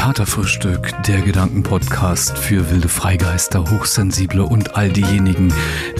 [0.00, 5.52] Katerfrühstück, der Gedankenpodcast für wilde Freigeister, Hochsensible und all diejenigen,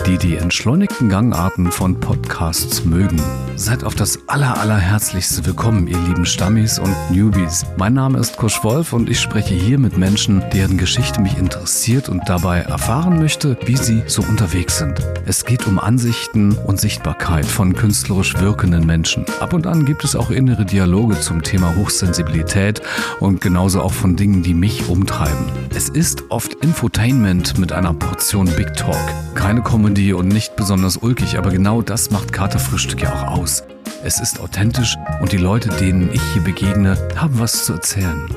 [0.06, 3.20] die die entschleunigten Gangarten von Podcasts mögen.
[3.56, 7.66] Seid auf das aller, allerherzlichste willkommen, ihr lieben Stammis und Newbies.
[7.76, 12.08] Mein Name ist Kusch Wolf und ich spreche hier mit Menschen, deren Geschichte mich interessiert
[12.08, 14.98] und dabei erfahren möchte, wie sie so unterwegs sind.
[15.26, 19.26] Es geht um Ansichten und Sichtbarkeit von künstlerisch wirkenden Menschen.
[19.40, 22.80] Ab und an gibt es auch innere Dialoge zum Thema Hochsensibilität
[23.20, 25.46] und genauso auch von Dingen, die mich umtreiben.
[25.74, 28.96] Es ist oft Infotainment mit einer Portion Big Talk.
[29.34, 33.62] Keine Comedy und nicht besonders ulkig, aber genau das macht Katerfrühstück ja auch aus.
[34.02, 38.28] Es ist authentisch und die Leute, denen ich hier begegne, haben was zu erzählen.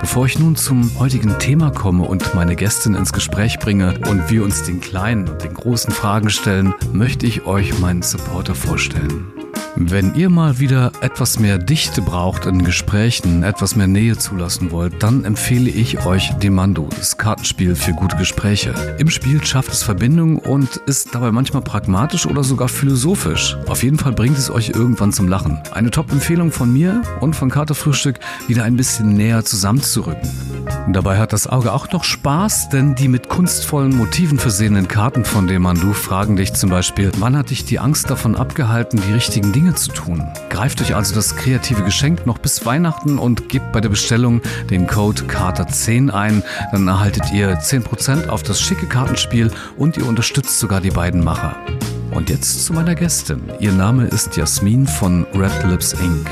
[0.00, 4.44] Bevor ich nun zum heutigen Thema komme und meine Gästin ins Gespräch bringe und wir
[4.44, 9.37] uns den kleinen und den großen Fragen stellen, möchte ich euch meinen Supporter vorstellen.
[9.80, 15.04] Wenn ihr mal wieder etwas mehr Dichte braucht in Gesprächen, etwas mehr Nähe zulassen wollt,
[15.04, 18.74] dann empfehle ich euch Demando, das Kartenspiel für gute Gespräche.
[18.98, 23.56] Im Spiel schafft es Verbindung und ist dabei manchmal pragmatisch oder sogar philosophisch.
[23.68, 25.60] Auf jeden Fall bringt es euch irgendwann zum Lachen.
[25.70, 30.28] Eine Top-Empfehlung von mir und von Karte Frühstück, wieder ein bisschen näher zusammenzurücken.
[30.88, 35.46] Dabei hat das Auge auch noch Spaß, denn die mit kunstvollen Motiven versehenen Karten von
[35.46, 39.67] Demando fragen dich zum Beispiel, wann hat dich die Angst davon abgehalten, die richtigen Dinge
[39.68, 40.26] Dinge zu tun.
[40.48, 44.86] Greift euch also das kreative Geschenk noch bis Weihnachten und gebt bei der Bestellung den
[44.86, 46.42] Code KATER10 ein.
[46.72, 51.54] Dann erhaltet ihr 10% auf das schicke Kartenspiel und ihr unterstützt sogar die beiden Macher.
[52.12, 53.42] Und jetzt zu meiner Gästin.
[53.60, 56.26] Ihr Name ist Jasmin von Red Lips Inc.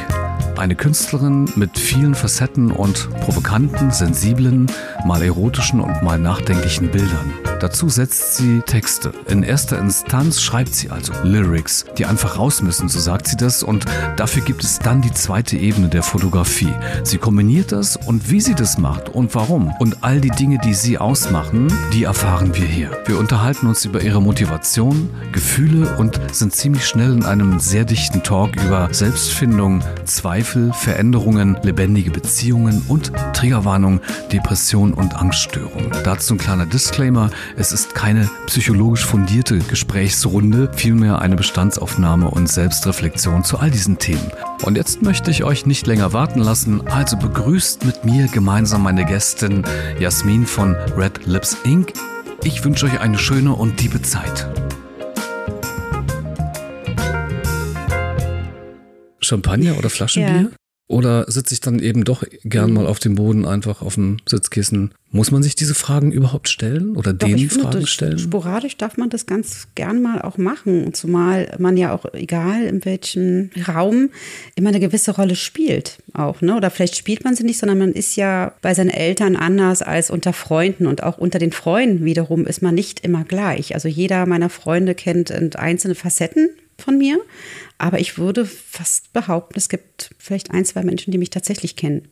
[0.56, 4.66] Eine Künstlerin mit vielen Facetten und provokanten, sensiblen,
[5.04, 7.34] mal erotischen und mal nachdenklichen Bildern.
[7.60, 9.12] Dazu setzt sie Texte.
[9.28, 13.62] In erster Instanz schreibt sie also Lyrics, die einfach raus müssen, so sagt sie das.
[13.62, 13.84] Und
[14.16, 16.72] dafür gibt es dann die zweite Ebene der Fotografie.
[17.02, 19.74] Sie kombiniert das und wie sie das macht und warum.
[19.78, 22.90] Und all die Dinge, die sie ausmachen, die erfahren wir hier.
[23.06, 28.22] Wir unterhalten uns über ihre Motivation, Gefühle und sind ziemlich schnell in einem sehr dichten
[28.22, 35.90] Talk über Selbstfindung, Zweifel, Zweifel, Veränderungen, lebendige Beziehungen und Triggerwarnung, Depression und Angststörungen.
[36.04, 37.30] Dazu ein kleiner Disclaimer.
[37.56, 44.30] Es ist keine psychologisch fundierte Gesprächsrunde, vielmehr eine Bestandsaufnahme und Selbstreflexion zu all diesen Themen.
[44.62, 49.04] Und jetzt möchte ich euch nicht länger warten lassen, also begrüßt mit mir gemeinsam meine
[49.04, 49.64] Gästin
[49.98, 51.92] Jasmin von Red Lips Inc.
[52.44, 54.46] Ich wünsche euch eine schöne und liebe Zeit.
[59.26, 60.50] Champagner oder Flaschenbier?
[60.50, 60.56] Ja.
[60.88, 64.92] Oder sitze ich dann eben doch gern mal auf dem Boden, einfach auf dem Sitzkissen?
[65.10, 68.20] Muss man sich diese Fragen überhaupt stellen oder doch, denen Fragen das, stellen?
[68.20, 72.84] Sporadisch darf man das ganz gern mal auch machen, zumal man ja auch, egal in
[72.84, 74.10] welchem Raum,
[74.54, 76.40] immer eine gewisse Rolle spielt auch.
[76.40, 76.56] Ne?
[76.56, 80.10] Oder vielleicht spielt man sie nicht, sondern man ist ja bei seinen Eltern anders als
[80.10, 80.86] unter Freunden.
[80.86, 83.74] Und auch unter den Freunden wiederum ist man nicht immer gleich.
[83.74, 87.18] Also jeder meiner Freunde kennt einzelne Facetten von mir.
[87.78, 92.08] Aber ich würde fast behaupten, es gibt vielleicht ein, zwei Menschen, die mich tatsächlich kennen.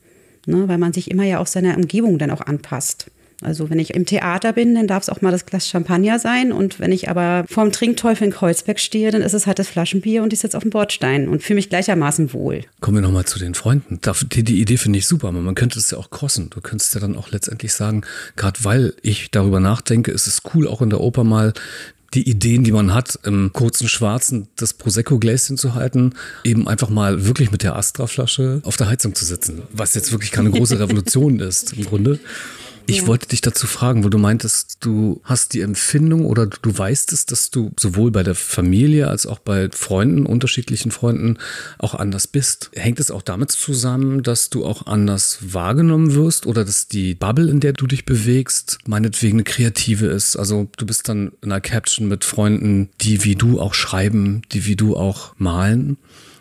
[0.47, 0.69] Ne?
[0.69, 3.11] Weil man sich immer ja auch seiner Umgebung dann auch anpasst.
[3.43, 6.53] Also wenn ich im Theater bin, dann darf es auch mal das Glas Champagner sein.
[6.53, 10.23] Und wenn ich aber vorm Trinkteufel in Kreuzberg stehe, dann ist es halt das Flaschenbier
[10.23, 12.63] und ich sitze auf dem Bordstein und fühle mich gleichermaßen wohl.
[12.81, 14.01] Kommen wir nochmal zu den Freunden.
[14.33, 16.49] Die, die Idee finde ich super, aber man könnte es ja auch kosten.
[16.51, 18.03] Du könntest ja dann auch letztendlich sagen,
[18.37, 21.53] gerade weil ich darüber nachdenke, ist es cool, auch in der Oper mal
[22.15, 26.15] die Ideen, die man hat, im kurzen Schwarzen das Prosecco-Gläschen zu halten,
[26.45, 30.31] eben einfach mal wirklich mit der Astra-Flasche auf der Heizung zu sitzen, was jetzt wirklich
[30.31, 32.21] keine große Revolution ist im Grunde.
[32.87, 33.07] Ich ja.
[33.07, 37.25] wollte dich dazu fragen, wo du meintest, du hast die Empfindung oder du weißt es,
[37.25, 41.39] dass du sowohl bei der Familie als auch bei Freunden, unterschiedlichen Freunden,
[41.79, 42.71] auch anders bist.
[42.75, 47.51] Hängt es auch damit zusammen, dass du auch anders wahrgenommen wirst oder dass die Bubble,
[47.51, 50.37] in der du dich bewegst, meinetwegen eine kreative ist?
[50.37, 54.67] Also du bist dann in einer Caption mit Freunden, die wie du auch schreiben, die
[54.67, 55.97] wie du auch malen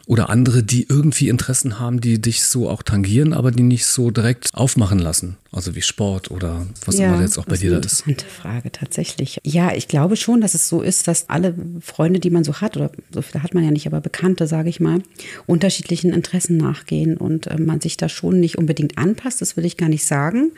[0.05, 4.11] oder andere, die irgendwie Interessen haben, die dich so auch tangieren, aber die nicht so
[4.11, 5.37] direkt aufmachen lassen.
[5.51, 8.01] Also wie Sport oder was ja, immer jetzt auch bei dir da ist.
[8.01, 9.39] Interessante Frage tatsächlich.
[9.43, 12.75] Ja, ich glaube schon, dass es so ist, dass alle Freunde, die man so hat,
[12.75, 15.01] oder so viele hat man ja nicht, aber Bekannte, sage ich mal,
[15.45, 19.41] unterschiedlichen Interessen nachgehen und äh, man sich da schon nicht unbedingt anpasst.
[19.41, 20.51] Das will ich gar nicht sagen.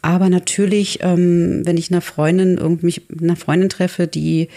[0.00, 4.48] Aber natürlich, ähm, wenn ich einer Freundin irgendwie einer Freundin treffe, die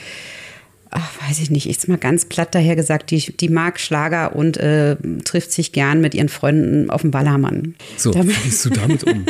[0.92, 4.58] ach, weiß ich nicht, ist mal ganz platt daher gesagt, die, die mag Schlager und
[4.58, 7.76] äh, trifft sich gern mit ihren Freunden auf dem Ballermann.
[7.98, 9.26] So, wie gehst du damit um?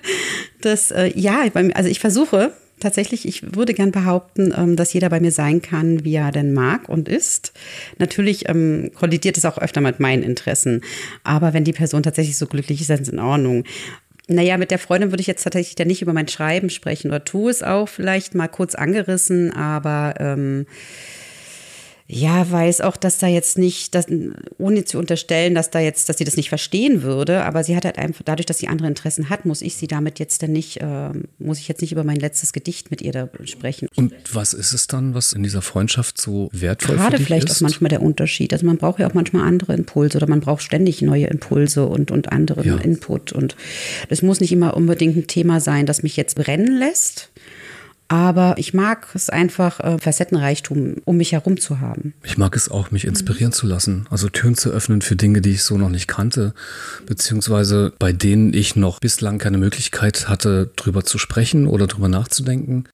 [0.60, 1.44] das, äh, ja,
[1.74, 6.04] also ich versuche tatsächlich, ich würde gern behaupten, ähm, dass jeder bei mir sein kann,
[6.04, 7.52] wie er denn mag und ist.
[7.98, 10.82] Natürlich ähm, kollidiert es auch öfter mit meinen Interessen.
[11.24, 13.64] Aber wenn die Person tatsächlich so glücklich ist, dann ist es in Ordnung.
[14.28, 17.24] Naja, mit der Freundin würde ich jetzt tatsächlich dann nicht über mein Schreiben sprechen oder
[17.24, 20.66] tue es auch vielleicht mal kurz angerissen, aber ähm,
[22.08, 24.06] ja, weiß auch, dass da jetzt nicht, dass,
[24.58, 27.84] ohne zu unterstellen, dass da jetzt, dass sie das nicht verstehen würde, aber sie hat
[27.84, 30.80] halt einfach, dadurch, dass sie andere Interessen hat, muss ich sie damit jetzt dann nicht,
[30.80, 33.88] äh, muss ich jetzt nicht über mein letztes Gedicht mit ihr da sprechen.
[33.96, 37.48] Und was ist es dann, was in dieser Freundschaft so wertvoll Gerade für dich vielleicht
[37.50, 37.56] ist?
[37.56, 38.52] auch manchmal der Unterschied.
[38.52, 42.12] Also man braucht ja auch manchmal andere Impulse oder man braucht ständig neue Impulse und,
[42.12, 42.76] und anderen Ja.
[42.76, 43.32] Input.
[43.32, 43.56] Und
[44.08, 47.30] das muss nicht immer unbedingt ein Thema sein, das mich jetzt brennen lässt.
[48.08, 52.14] Aber ich mag es einfach, äh, Facettenreichtum um mich herum zu haben.
[52.22, 55.50] Ich mag es auch, mich inspirieren zu lassen, also Türen zu öffnen für Dinge, die
[55.50, 56.54] ich so noch nicht kannte,
[57.06, 62.84] beziehungsweise bei denen ich noch bislang keine Möglichkeit hatte, drüber zu sprechen oder drüber nachzudenken,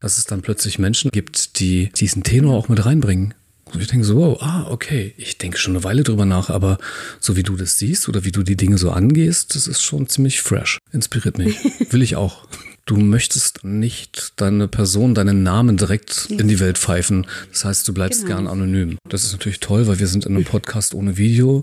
[0.00, 3.34] dass es dann plötzlich Menschen gibt, die diesen Tenor auch mit reinbringen.
[3.72, 6.78] Und ich denke so, wow, ah, okay, ich denke schon eine Weile drüber nach, aber
[7.20, 10.08] so wie du das siehst oder wie du die Dinge so angehst, das ist schon
[10.08, 10.78] ziemlich fresh.
[10.92, 11.58] Inspiriert mich.
[11.90, 12.46] Will ich auch.
[12.84, 17.26] Du möchtest nicht deine Person, deinen Namen direkt in die Welt pfeifen.
[17.52, 18.36] Das heißt, du bleibst Genau.
[18.36, 18.98] gern anonym.
[19.08, 21.62] Das ist natürlich toll, weil wir sind in einem Podcast ohne Video,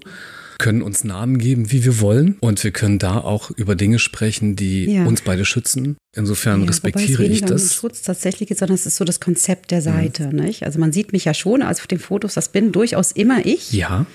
[0.60, 2.38] können uns Namen geben, wie wir wollen.
[2.40, 5.06] Und wir können da auch über Dinge sprechen, die Ja.
[5.06, 5.98] uns beide schützen.
[6.16, 7.76] Insofern Ja, respektiere ich weniger um das.
[7.76, 10.34] Schutz tatsächlich ist, sondern es ist so das Konzept der Seite.
[10.34, 10.64] Nicht?
[10.64, 13.72] Also man sieht mich ja schon, also auf den Fotos, das bin durchaus immer ich.
[13.74, 14.06] Ja,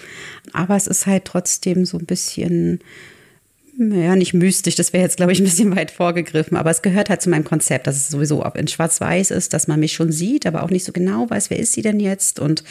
[0.52, 2.80] Aber es ist halt trotzdem so ein bisschen,
[3.76, 7.10] ja, nicht mystisch, das wäre jetzt, glaube ich, ein bisschen weit vorgegriffen, aber es gehört
[7.10, 10.46] halt zu meinem Konzept, dass es sowieso in Schwarz-Weiß ist, dass man mich schon sieht,
[10.46, 12.38] aber auch nicht so genau weiß, wer ist sie denn jetzt?
[12.38, 12.62] Und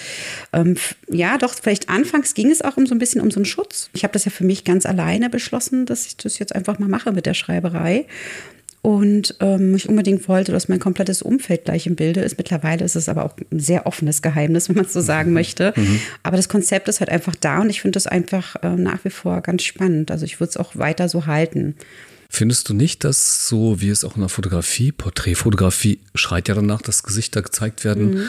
[0.54, 0.76] ähm,
[1.10, 3.90] ja, doch, vielleicht anfangs ging es auch um so ein bisschen um so einen Schutz.
[3.94, 6.90] Ich habe das ja für mich ganz alleine beschlossen, dass ich das jetzt einfach mal
[6.90, 8.06] mache mit der Schreiberei.
[8.84, 12.38] Und ähm, ich unbedingt wollte, dass mein komplettes Umfeld gleich im Bilde ist.
[12.38, 15.74] Mittlerweile ist es aber auch ein sehr offenes Geheimnis, wenn man es so sagen möchte.
[16.22, 19.10] Aber das Konzept ist halt einfach da und ich finde das einfach äh, nach wie
[19.10, 20.12] vor ganz spannend.
[20.12, 21.76] Also ich würde es auch weiter so halten.
[22.30, 26.82] Findest du nicht, dass so wie es auch in der Fotografie, Porträtfotografie schreit ja danach,
[26.82, 28.28] dass Gesichter gezeigt werden,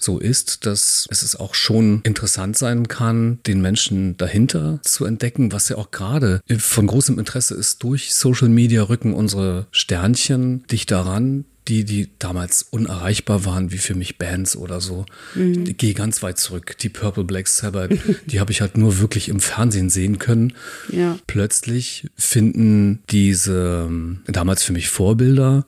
[0.00, 5.68] so ist, dass es auch schon interessant sein kann, den Menschen dahinter zu entdecken, was
[5.68, 7.82] ja auch gerade von großem Interesse ist.
[7.82, 13.94] Durch Social Media rücken unsere Sternchen dich daran, die, die damals unerreichbar waren, wie für
[13.94, 15.04] mich Bands oder so.
[15.34, 16.76] Ich gehe ganz weit zurück.
[16.78, 17.90] Die Purple Black Sabbath,
[18.26, 20.54] die habe ich halt nur wirklich im Fernsehen sehen können.
[20.90, 21.18] Ja.
[21.26, 25.66] Plötzlich finden diese ähm, damals für mich Vorbilder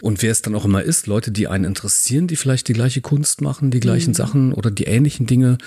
[0.00, 3.00] und wer es dann auch immer ist, Leute, die einen interessieren, die vielleicht die gleiche
[3.00, 5.58] Kunst machen, die gleichen Sachen oder die ähnlichen Dinge,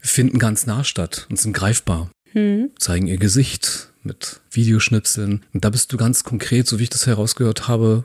[0.00, 2.10] finden ganz nah statt und sind greifbar.
[2.78, 5.44] Zeigen ihr Gesicht mit Videoschnipseln.
[5.52, 8.04] Und da bist du ganz konkret, so wie ich das herausgehört habe,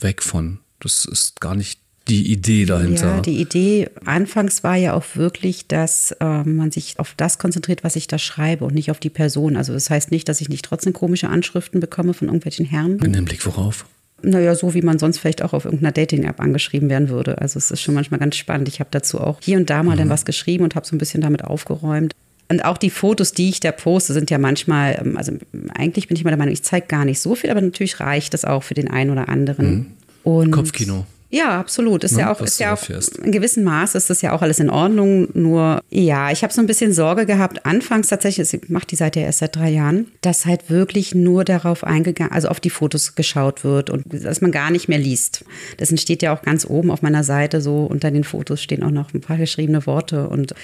[0.00, 0.60] weg von.
[0.80, 3.16] Das ist gar nicht die Idee dahinter.
[3.16, 7.84] Ja, die Idee anfangs war ja auch wirklich, dass ähm, man sich auf das konzentriert,
[7.84, 9.56] was ich da schreibe und nicht auf die Person.
[9.56, 12.98] Also das heißt nicht, dass ich nicht trotzdem komische Anschriften bekomme von irgendwelchen Herren.
[13.00, 13.84] in den Blick worauf?
[14.20, 17.38] Naja, so wie man sonst vielleicht auch auf irgendeiner Dating-App angeschrieben werden würde.
[17.38, 18.66] Also es ist schon manchmal ganz spannend.
[18.68, 20.98] Ich habe dazu auch hier und da mal dann was geschrieben und habe so ein
[20.98, 22.14] bisschen damit aufgeräumt.
[22.50, 25.32] Und auch die Fotos, die ich da poste, sind ja manchmal, ähm, also
[25.74, 28.32] eigentlich bin ich mal der Meinung, ich zeige gar nicht so viel, aber natürlich reicht
[28.34, 29.94] das auch für den einen oder anderen.
[30.24, 31.06] Und Kopfkino.
[31.30, 32.04] Ja, absolut.
[32.04, 32.88] Ist Ne, ja auch, was ist ja auch
[33.22, 35.28] in gewissem Maß ist das ja auch alles in Ordnung.
[35.34, 39.20] Nur ja, ich habe so ein bisschen Sorge gehabt, anfangs tatsächlich, ich mache die Seite
[39.20, 43.14] ja erst seit drei Jahren, dass halt wirklich nur darauf eingegangen, also auf die Fotos
[43.14, 45.44] geschaut wird und dass man gar nicht mehr liest.
[45.76, 48.90] Das steht ja auch ganz oben auf meiner Seite so, unter den Fotos stehen auch
[48.90, 50.54] noch ein paar geschriebene Worte und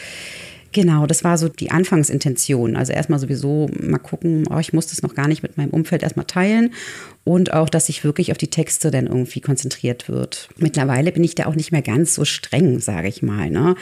[0.74, 2.74] Genau, das war so die Anfangsintention.
[2.74, 6.02] Also erstmal sowieso mal gucken, oh, ich muss das noch gar nicht mit meinem Umfeld
[6.02, 6.74] erstmal teilen
[7.22, 10.48] und auch, dass sich wirklich auf die Texte dann irgendwie konzentriert wird.
[10.56, 13.50] Mittlerweile bin ich da auch nicht mehr ganz so streng, sage ich mal.
[13.50, 13.76] Ne?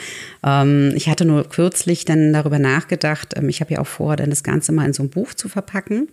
[0.45, 4.29] Ähm, ich hatte nur kürzlich dann darüber nachgedacht, ähm, ich habe ja auch vor, dann
[4.29, 6.09] das Ganze mal in so ein Buch zu verpacken.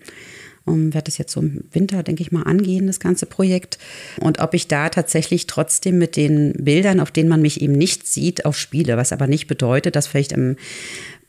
[0.69, 3.77] Und werde das jetzt so im Winter, denke ich mal, angehen, das ganze Projekt.
[4.19, 8.07] Und ob ich da tatsächlich trotzdem mit den Bildern, auf denen man mich eben nicht
[8.07, 8.97] sieht, auch spiele.
[8.97, 10.55] Was aber nicht bedeutet, dass vielleicht im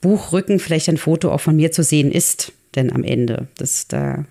[0.00, 2.52] Buchrücken vielleicht ein Foto auch von mir zu sehen ist.
[2.74, 4.24] Denn am Ende, das da,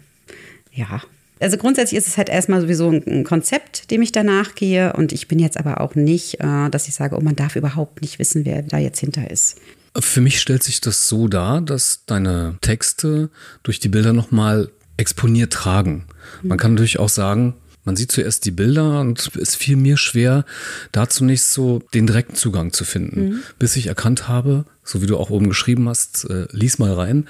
[0.73, 1.01] ja.
[1.41, 4.93] Also grundsätzlich ist es halt erstmal sowieso ein ein Konzept, dem ich danach gehe.
[4.93, 8.01] Und ich bin jetzt aber auch nicht, äh, dass ich sage, oh, man darf überhaupt
[8.01, 9.57] nicht wissen, wer da jetzt hinter ist.
[9.97, 13.29] Für mich stellt sich das so dar, dass deine Texte
[13.63, 16.05] durch die Bilder nochmal exponiert tragen.
[16.43, 20.45] Man kann natürlich auch sagen, man sieht zuerst die Bilder und es fiel mir schwer,
[20.91, 25.17] da zunächst so den direkten Zugang zu finden, bis ich erkannt habe, so wie du
[25.17, 27.27] auch oben geschrieben hast, äh, lies mal rein,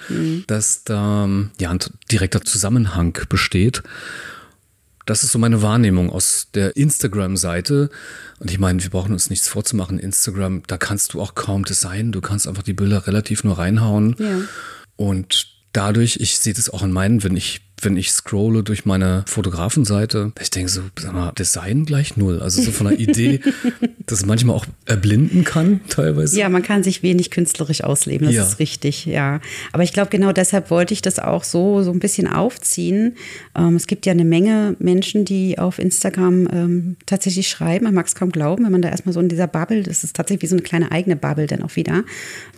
[0.48, 1.80] dass da ähm, ja ein
[2.12, 3.84] direkter Zusammenhang besteht.
[5.06, 7.90] Das ist so meine Wahrnehmung aus der Instagram-Seite.
[8.40, 9.98] Und ich meine, wir brauchen uns nichts vorzumachen.
[9.98, 12.12] Instagram, da kannst du auch kaum designen.
[12.12, 14.16] Du kannst einfach die Bilder relativ nur reinhauen.
[14.20, 14.42] Ja.
[14.98, 19.24] Und dadurch, ich sehe das auch in meinen, wenn ich wenn ich scrolle durch meine
[19.28, 22.42] Fotografenseite, ich denke so, sag mal, Design gleich null.
[22.42, 23.40] Also so von einer Idee,
[24.06, 26.40] das manchmal auch erblinden kann, teilweise.
[26.40, 28.44] Ja, man kann sich wenig künstlerisch ausleben, das ja.
[28.44, 29.40] ist richtig, ja.
[29.72, 33.16] Aber ich glaube, genau deshalb wollte ich das auch so, so ein bisschen aufziehen.
[33.56, 37.86] Ähm, es gibt ja eine Menge Menschen, die auf Instagram ähm, tatsächlich schreiben.
[37.86, 40.16] Man mag es kaum glauben, wenn man da erstmal so in dieser Bubble, das ist
[40.16, 42.04] tatsächlich wie so eine kleine eigene Bubble dann auch wieder.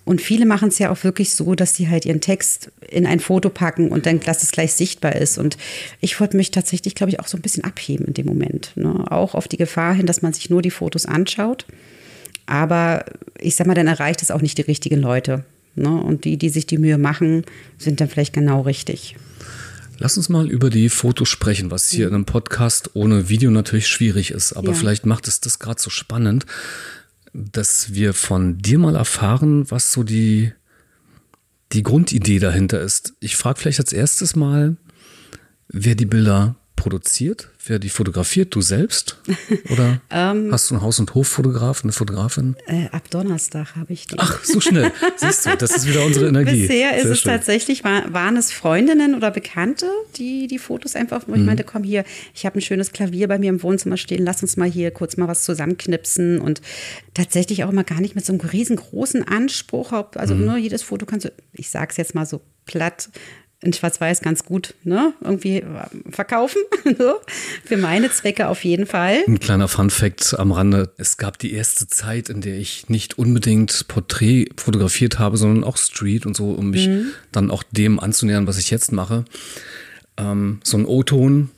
[0.04, 3.20] Und viele machen es ja auch wirklich so, dass sie halt ihren Text in ein
[3.20, 5.38] Foto packen und dann, dass es gleich sichtbar ist.
[5.38, 5.58] Und
[6.00, 8.72] ich wollte mich tatsächlich, glaube ich, auch so ein bisschen abheben in dem Moment.
[8.76, 9.06] Ne?
[9.12, 11.66] Auch auf die Gefahr hin, dass man sich nur die Fotos anschaut.
[12.46, 13.06] Aber
[13.40, 15.46] ich sag mal, dann erreicht es auch nicht die richtigen Leute.
[15.76, 15.90] Ne?
[15.90, 17.46] Und die, die sich die Mühe machen,
[17.78, 19.16] sind dann vielleicht genau richtig.
[19.98, 23.88] Lass uns mal über die Fotos sprechen, was hier in einem Podcast ohne Video natürlich
[23.88, 24.54] schwierig ist.
[24.54, 24.74] Aber ja.
[24.74, 26.48] vielleicht macht es das gerade so spannend,
[27.34, 30.54] dass wir von dir mal erfahren, was so die,
[31.72, 33.14] die Grundidee dahinter ist.
[33.20, 34.76] Ich frage vielleicht als erstes mal,
[35.72, 37.50] wer die Bilder produziert?
[37.64, 38.56] Wer die fotografiert?
[38.56, 39.20] Du selbst?
[39.70, 42.56] Oder ähm, hast du einen Haus- und Hoffotograf, eine Fotografin?
[42.66, 44.16] Äh, ab Donnerstag habe ich die.
[44.18, 44.92] Ach, so schnell.
[45.16, 46.66] Siehst du, das ist wieder unsere Energie.
[46.66, 47.32] Bisher ist Sehr es schön.
[47.34, 49.86] tatsächlich, war, waren es Freundinnen oder Bekannte,
[50.16, 51.46] die die Fotos einfach, wo ich mhm.
[51.46, 54.58] meinte, komm hier, ich habe ein schönes Klavier bei mir im Wohnzimmer stehen, lass uns
[54.58, 56.62] mal hier kurz mal was zusammenknipsen und
[57.14, 59.92] tatsächlich auch immer gar nicht mit so einem riesengroßen Anspruch.
[60.16, 60.46] Also mhm.
[60.46, 63.10] nur jedes Foto kannst du, ich sage es jetzt mal so platt,
[63.62, 65.14] in Schwarz-Weiß ganz gut ne?
[65.22, 65.66] irgendwie äh,
[66.10, 66.62] verkaufen.
[67.64, 69.24] Für meine Zwecke auf jeden Fall.
[69.28, 70.92] Ein kleiner Fun-Fact am Rande.
[70.98, 75.78] Es gab die erste Zeit, in der ich nicht unbedingt Porträt fotografiert habe, sondern auch
[75.78, 77.12] Street und so, um mich mhm.
[77.32, 79.26] dann auch dem anzunähern, was ich jetzt mache.
[80.18, 81.52] Ähm, so ein O-Ton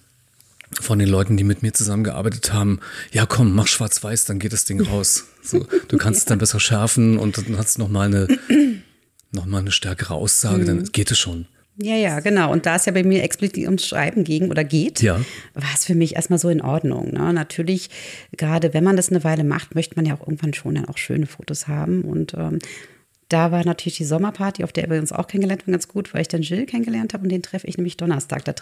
[0.81, 2.79] von den Leuten, die mit mir zusammengearbeitet haben,
[3.11, 5.25] ja komm, mach schwarz-weiß, dann geht das Ding raus.
[5.41, 8.27] So, du kannst es dann besser schärfen und dann hast du nochmal eine,
[9.31, 10.65] noch eine stärkere Aussage, mhm.
[10.65, 11.45] dann geht es schon.
[11.77, 12.51] Ja, ja, genau.
[12.51, 15.19] Und da es ja bei mir explizit ums Schreiben ging oder geht, ja.
[15.55, 17.11] war es für mich erstmal so in Ordnung.
[17.11, 17.33] Ne?
[17.33, 17.89] Natürlich,
[18.37, 20.97] gerade wenn man das eine Weile macht, möchte man ja auch irgendwann schon dann auch
[20.97, 22.03] schöne Fotos haben.
[22.03, 22.59] Und ähm,
[23.29, 26.21] da war natürlich die Sommerparty, auf der wir uns auch kennengelernt haben, ganz gut, weil
[26.21, 28.45] ich dann Jill kennengelernt habe und den treffe ich nämlich Donnerstag.
[28.45, 28.53] Da,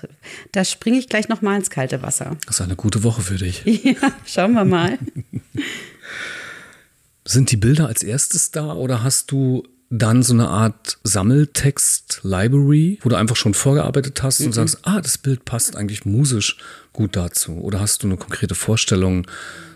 [0.53, 2.37] da springe ich gleich nochmal ins kalte Wasser.
[2.45, 3.63] Das ist eine gute Woche für dich.
[3.83, 4.97] Ja, schauen wir mal.
[7.25, 13.09] Sind die Bilder als erstes da oder hast du dann so eine Art Sammeltext-Library, wo
[13.09, 14.47] du einfach schon vorgearbeitet hast mhm.
[14.47, 16.57] und sagst, ah, das Bild passt eigentlich musisch
[16.93, 17.57] gut dazu.
[17.57, 19.27] Oder hast du eine konkrete Vorstellung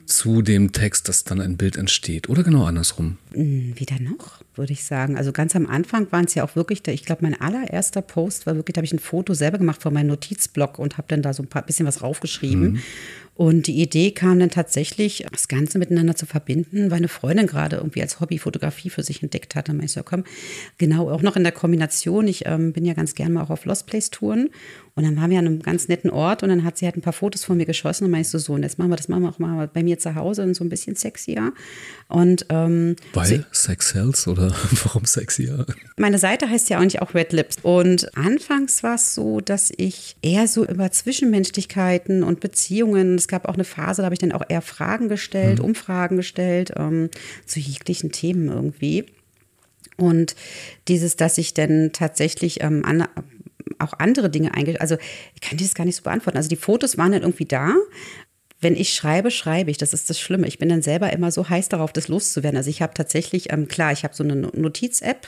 [0.06, 2.30] zu dem Text, dass dann ein Bild entsteht?
[2.30, 3.18] Oder genau andersrum?
[3.34, 5.18] Hm, Wieder noch, würde ich sagen.
[5.18, 8.56] Also ganz am Anfang waren es ja auch wirklich, ich glaube, mein allererster Post war
[8.56, 11.34] wirklich, da habe ich ein Foto selber gemacht von meinem Notizblock und habe dann da
[11.34, 12.74] so ein paar bisschen was raufgeschrieben.
[12.74, 12.82] Mhm.
[13.36, 17.76] Und die Idee kam dann tatsächlich, das Ganze miteinander zu verbinden, weil eine Freundin gerade
[17.76, 19.68] irgendwie als Hobby Fotografie für sich entdeckt hat.
[19.68, 20.24] Dann meinte ich so, komm,
[20.78, 22.28] genau, auch noch in der Kombination.
[22.28, 24.50] Ich ähm, bin ja ganz gerne mal auch auf Lost Place Touren
[24.98, 27.02] und dann waren wir an einem ganz netten Ort und dann hat sie halt ein
[27.02, 29.24] paar Fotos von mir geschossen und meinte so, so, und jetzt machen wir das machen
[29.24, 31.52] wir auch mal bei mir zu Hause und so ein bisschen sexier.
[32.08, 35.66] Und, ähm, Weil sie, Sex Sells oder warum sexier?
[35.98, 37.58] Meine Seite heißt ja nicht auch Red Lips.
[37.62, 43.48] Und anfangs war es so, dass ich eher so über Zwischenmenschlichkeiten und Beziehungen, es gab
[43.48, 45.66] auch eine Phase, da habe ich dann auch eher Fragen gestellt, mhm.
[45.66, 47.10] Umfragen gestellt, ähm,
[47.46, 49.06] zu jeglichen Themen irgendwie.
[49.98, 50.36] Und
[50.88, 53.08] dieses, dass ich dann tatsächlich ähm, an,
[53.80, 54.82] auch andere Dinge eingeschrieben.
[54.82, 54.98] Also
[55.34, 56.38] ich kann das gar nicht so beantworten.
[56.38, 57.74] Also die Fotos waren dann irgendwie da.
[58.62, 59.78] Wenn ich schreibe, schreibe ich.
[59.78, 60.48] Das ist das Schlimme.
[60.48, 62.58] Ich bin dann selber immer so heiß darauf, das loszuwerden.
[62.58, 65.28] Also ich habe tatsächlich, ähm, klar, ich habe so eine Notiz-App,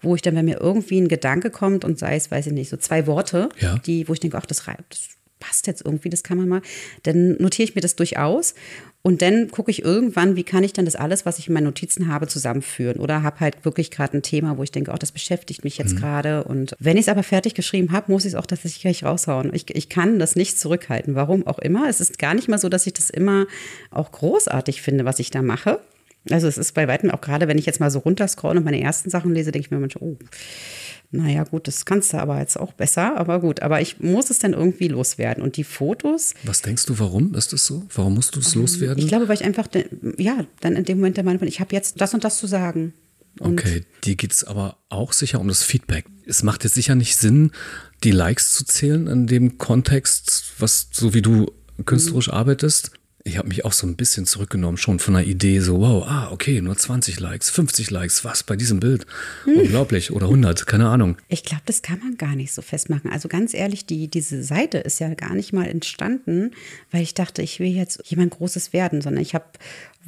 [0.00, 2.70] wo ich dann, wenn mir irgendwie ein Gedanke kommt und sei es, weiß ich nicht,
[2.70, 3.78] so zwei Worte, ja.
[3.78, 5.17] die, wo ich denke, ach, das, das
[5.48, 6.62] passt jetzt irgendwie, das kann man mal,
[7.04, 8.54] dann notiere ich mir das durchaus
[9.02, 11.64] und dann gucke ich irgendwann, wie kann ich dann das alles, was ich in meinen
[11.64, 12.98] Notizen habe, zusammenführen.
[12.98, 15.94] Oder habe halt wirklich gerade ein Thema, wo ich denke, oh, das beschäftigt mich jetzt
[15.94, 15.98] mhm.
[15.98, 16.44] gerade.
[16.44, 19.54] Und wenn ich es aber fertig geschrieben habe, muss ich es auch tatsächlich gleich raushauen.
[19.54, 21.14] Ich, ich kann das nicht zurückhalten.
[21.14, 21.88] Warum auch immer.
[21.88, 23.46] Es ist gar nicht mal so, dass ich das immer
[23.90, 25.80] auch großartig finde, was ich da mache.
[26.30, 28.80] Also es ist bei weitem auch gerade, wenn ich jetzt mal so runterscrolle und meine
[28.80, 30.18] ersten Sachen lese, denke ich mir manchmal, oh,
[31.10, 34.38] naja, gut, das kannst du aber jetzt auch besser, aber gut, aber ich muss es
[34.40, 35.42] dann irgendwie loswerden.
[35.42, 36.34] Und die Fotos.
[36.44, 37.86] Was denkst du, warum ist das so?
[37.94, 38.98] Warum musst du es ähm, loswerden?
[38.98, 39.68] Ich glaube, weil ich einfach,
[40.18, 42.46] ja, dann in dem Moment der Meinung bin, ich habe jetzt das und das zu
[42.46, 42.92] sagen.
[43.40, 46.04] Und okay, dir geht es aber auch sicher um das Feedback.
[46.26, 47.52] Es macht jetzt sicher nicht Sinn,
[48.04, 51.50] die Likes zu zählen in dem Kontext, was so wie du
[51.86, 52.34] künstlerisch mhm.
[52.34, 52.90] arbeitest.
[53.28, 56.28] Ich habe mich auch so ein bisschen zurückgenommen, schon von einer Idee, so, wow, ah,
[56.32, 59.06] okay, nur 20 Likes, 50 Likes, was bei diesem Bild?
[59.44, 59.58] Hm.
[59.58, 60.10] Unglaublich.
[60.10, 61.16] Oder 100, keine Ahnung.
[61.28, 63.10] Ich glaube, das kann man gar nicht so festmachen.
[63.10, 66.52] Also ganz ehrlich, die, diese Seite ist ja gar nicht mal entstanden,
[66.90, 69.46] weil ich dachte, ich will jetzt jemand Großes werden, sondern ich habe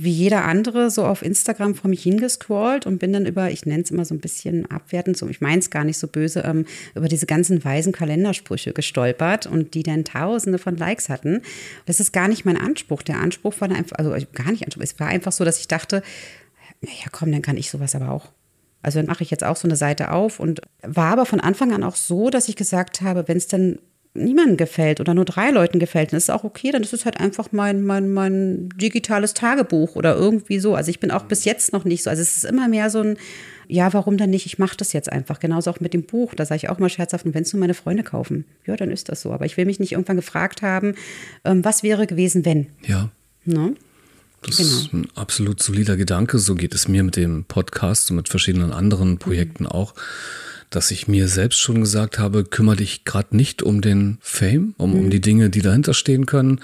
[0.02, 3.82] wie jeder andere so auf Instagram vor mich hingescrollt und bin dann über, ich nenne
[3.82, 6.64] es immer so ein bisschen abwertend, so, ich meine es gar nicht so böse, ähm,
[6.94, 11.42] über diese ganzen weisen Kalendersprüche gestolpert und die dann tausende von Likes hatten.
[11.84, 13.02] Das ist gar nicht mein Anspruch.
[13.10, 16.02] Der Anspruch war einfach, also gar nicht Anspruch, es war einfach so, dass ich dachte,
[16.80, 18.32] ja komm, dann kann ich sowas aber auch.
[18.82, 21.72] Also dann mache ich jetzt auch so eine Seite auf und war aber von Anfang
[21.72, 23.78] an auch so, dass ich gesagt habe, wenn es dann
[24.14, 27.04] niemandem gefällt oder nur drei Leuten gefällt, dann ist es auch okay, dann ist es
[27.04, 30.74] halt einfach mein, mein, mein digitales Tagebuch oder irgendwie so.
[30.74, 32.10] Also ich bin auch bis jetzt noch nicht so.
[32.10, 33.18] Also es ist immer mehr so ein,
[33.70, 34.46] ja, warum denn nicht?
[34.46, 35.38] Ich mache das jetzt einfach.
[35.38, 36.34] Genauso auch mit dem Buch.
[36.34, 38.90] Da sage ich auch mal scherzhaft, und wenn es nur meine Freunde kaufen, ja, dann
[38.90, 39.32] ist das so.
[39.32, 40.94] Aber ich will mich nicht irgendwann gefragt haben,
[41.44, 42.66] ähm, was wäre gewesen, wenn.
[42.86, 43.10] Ja.
[43.44, 43.74] Ne?
[44.42, 44.68] Das genau.
[44.68, 46.38] ist ein absolut solider Gedanke.
[46.38, 49.70] So geht es mir mit dem Podcast und mit verschiedenen anderen Projekten mhm.
[49.70, 49.94] auch
[50.70, 54.92] dass ich mir selbst schon gesagt habe, kümmere dich gerade nicht um den Fame, um,
[54.92, 54.98] mhm.
[55.00, 56.60] um die Dinge, die dahinter stehen können,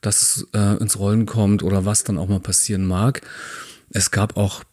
[0.00, 3.20] dass es äh, ins Rollen kommt oder was dann auch mal passieren mag.
[3.90, 4.64] Es gab auch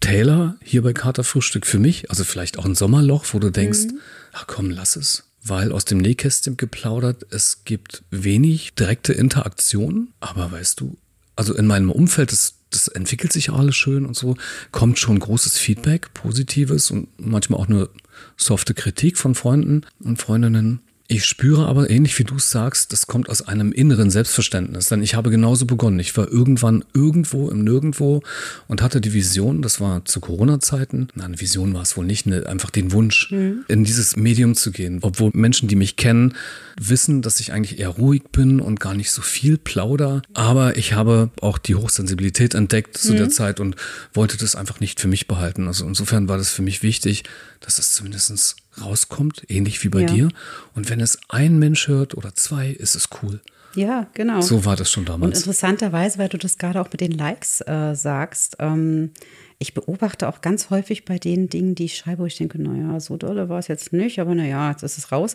[0.00, 4.00] Taylor hier bei Katerfrühstück für mich, also vielleicht auch ein Sommerloch, wo du denkst, mhm.
[4.32, 5.24] ach komm, lass es.
[5.42, 10.96] Weil aus dem Nähkästchen geplaudert, es gibt wenig direkte Interaktion, aber weißt du,
[11.36, 14.36] also in meinem Umfeld, das, das entwickelt sich alles schön und so,
[14.72, 17.90] kommt schon großes Feedback, positives und manchmal auch nur
[18.36, 20.80] softe Kritik von Freunden und Freundinnen.
[21.06, 24.88] Ich spüre aber ähnlich wie du es sagst, das kommt aus einem inneren Selbstverständnis.
[24.88, 25.98] Denn ich habe genauso begonnen.
[25.98, 28.22] Ich war irgendwann irgendwo im Nirgendwo
[28.68, 32.24] und hatte die Vision, das war zu Corona-Zeiten, na, eine Vision war es wohl nicht,
[32.24, 33.66] ne, einfach den Wunsch, mhm.
[33.68, 35.00] in dieses Medium zu gehen.
[35.02, 36.34] Obwohl Menschen, die mich kennen,
[36.80, 40.22] wissen, dass ich eigentlich eher ruhig bin und gar nicht so viel plauder.
[40.32, 43.18] Aber ich habe auch die Hochsensibilität entdeckt zu mhm.
[43.18, 43.76] der Zeit und
[44.14, 45.66] wollte das einfach nicht für mich behalten.
[45.66, 47.24] Also insofern war das für mich wichtig,
[47.60, 50.06] dass es zumindest rauskommt, ähnlich wie bei ja.
[50.06, 50.28] dir.
[50.74, 53.40] Und wenn es ein Mensch hört oder zwei, ist es cool.
[53.74, 54.40] Ja, genau.
[54.40, 55.22] So war das schon damals.
[55.22, 59.10] Und interessanterweise, weil du das gerade auch mit den Likes äh, sagst, ähm,
[59.58, 62.98] ich beobachte auch ganz häufig bei den Dingen, die ich schreibe, wo ich denke, naja,
[63.00, 65.34] so dolle war es jetzt nicht, aber naja, jetzt ist es raus.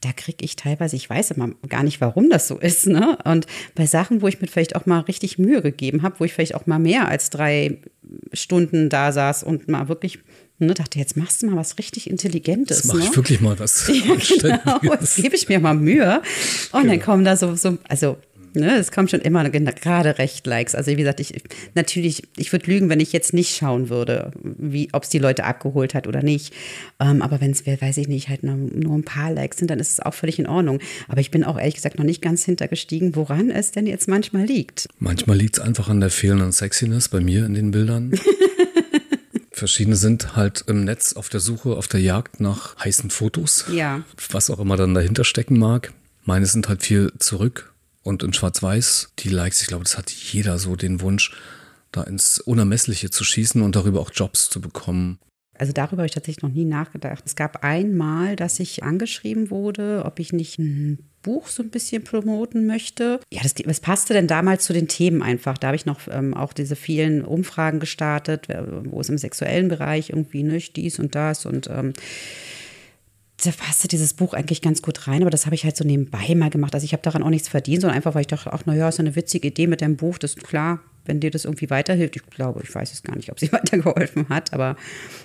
[0.00, 2.86] Da kriege ich teilweise, ich weiß immer gar nicht, warum das so ist.
[2.86, 3.16] Ne?
[3.24, 6.32] Und bei Sachen, wo ich mir vielleicht auch mal richtig Mühe gegeben habe, wo ich
[6.32, 7.78] vielleicht auch mal mehr als drei
[8.32, 10.18] Stunden da saß und mal wirklich
[10.62, 12.78] Ne, dachte, jetzt machst du mal was richtig Intelligentes.
[12.78, 13.04] Jetzt mache ne?
[13.04, 13.90] ich wirklich mal was.
[14.42, 16.20] Ja, genau, jetzt gebe ich mir mal Mühe.
[16.72, 16.92] Und genau.
[16.92, 18.18] dann kommen da so, so also
[18.52, 20.74] Ne, es kommen schon immer gerade recht Likes.
[20.74, 21.40] Also wie gesagt, ich
[21.76, 25.44] natürlich, ich würde lügen, wenn ich jetzt nicht schauen würde, wie, ob es die Leute
[25.44, 26.52] abgeholt hat oder nicht.
[26.98, 29.78] Ähm, aber wenn es, weiß ich nicht, halt nur, nur, ein paar Likes sind, dann
[29.78, 30.80] ist es auch völlig in Ordnung.
[31.06, 34.46] Aber ich bin auch ehrlich gesagt noch nicht ganz hintergestiegen, woran es denn jetzt manchmal
[34.46, 34.88] liegt.
[34.98, 38.12] Manchmal liegt es einfach an der fehlenden Sexiness bei mir in den Bildern.
[39.60, 43.66] Verschiedene sind halt im Netz auf der Suche, auf der Jagd nach heißen Fotos.
[43.70, 44.02] Ja.
[44.30, 45.92] Was auch immer dann dahinter stecken mag.
[46.24, 47.70] Meine sind halt viel zurück
[48.02, 49.10] und in Schwarz-Weiß.
[49.18, 51.32] Die Likes, ich glaube, das hat jeder so den Wunsch,
[51.92, 55.18] da ins Unermessliche zu schießen und darüber auch Jobs zu bekommen.
[55.60, 57.22] Also darüber habe ich tatsächlich noch nie nachgedacht.
[57.26, 62.02] Es gab einmal, dass ich angeschrieben wurde, ob ich nicht ein Buch so ein bisschen
[62.02, 63.20] promoten möchte.
[63.30, 65.58] Ja, das, das passte denn damals zu den Themen einfach.
[65.58, 68.48] Da habe ich noch ähm, auch diese vielen Umfragen gestartet,
[68.84, 71.92] wo es im sexuellen Bereich irgendwie nicht dies und das und ähm,
[73.44, 76.34] da passte dieses Buch eigentlich ganz gut rein, aber das habe ich halt so nebenbei
[76.34, 76.74] mal gemacht.
[76.74, 79.00] Also ich habe daran auch nichts verdient, sondern einfach, weil ich dachte, ach naja, ist
[79.00, 82.16] eine witzige Idee mit deinem Buch, das ist klar, wenn dir das irgendwie weiterhilft.
[82.16, 84.76] Ich glaube, ich weiß es gar nicht, ob sie weitergeholfen hat, aber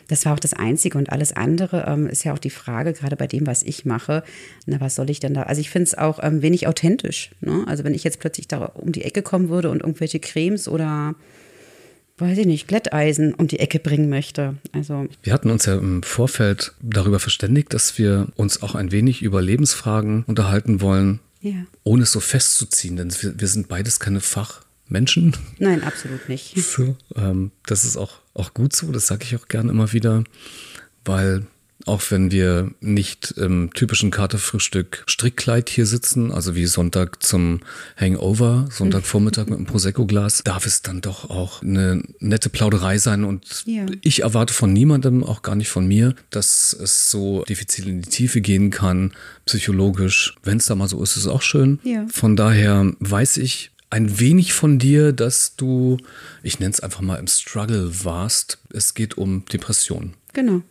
[0.10, 0.98] das war auch das Einzige.
[0.98, 4.24] Und alles andere ähm, ist ja auch die Frage, gerade bei dem, was ich mache,
[4.65, 5.43] na, was soll ich denn da?
[5.43, 7.32] Also ich finde es auch ähm, wenig authentisch.
[7.39, 7.63] Ne?
[7.67, 11.15] Also wenn ich jetzt plötzlich da um die Ecke kommen würde und irgendwelche Cremes oder
[12.17, 14.56] weiß ich nicht, Glätteisen um die Ecke bringen möchte.
[14.71, 19.21] Also wir hatten uns ja im Vorfeld darüber verständigt, dass wir uns auch ein wenig
[19.21, 21.65] über Lebensfragen unterhalten wollen, ja.
[21.84, 24.21] ohne es so festzuziehen, denn wir, wir sind beides keine
[24.86, 25.36] Fachmenschen.
[25.60, 26.56] Nein, absolut nicht.
[26.76, 30.24] So, ähm, das ist auch, auch gut so, das sage ich auch gerne immer wieder,
[31.06, 31.45] weil
[31.86, 37.62] auch wenn wir nicht im typischen Katerfrühstück Strickkleid hier sitzen, also wie Sonntag zum
[37.95, 43.24] Hangover, Sonntagvormittag mit einem Prosecco-Glas, darf es dann doch auch eine nette Plauderei sein.
[43.24, 43.86] Und ja.
[44.02, 48.10] ich erwarte von niemandem, auch gar nicht von mir, dass es so diffizil in die
[48.10, 49.13] Tiefe gehen kann,
[49.45, 50.36] psychologisch.
[50.43, 51.80] Wenn es da mal so ist, ist es auch schön.
[51.84, 52.06] Ja.
[52.10, 55.95] Von daher weiß ich, ein wenig von dir, dass du,
[56.43, 58.60] ich nenne es einfach mal im Struggle warst.
[58.73, 60.15] Es geht um Depressionen.
[60.34, 60.62] Genau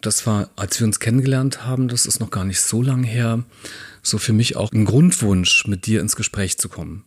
[0.00, 3.44] das war, als wir uns kennengelernt haben, das ist noch gar nicht so lang her,
[4.02, 7.04] so für mich auch ein Grundwunsch, mit dir ins Gespräch zu kommen.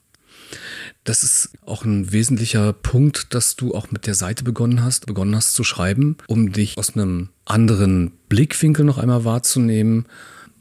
[1.03, 5.35] Das ist auch ein wesentlicher Punkt, dass du auch mit der Seite begonnen hast, begonnen
[5.35, 10.05] hast zu schreiben, um dich aus einem anderen Blickwinkel noch einmal wahrzunehmen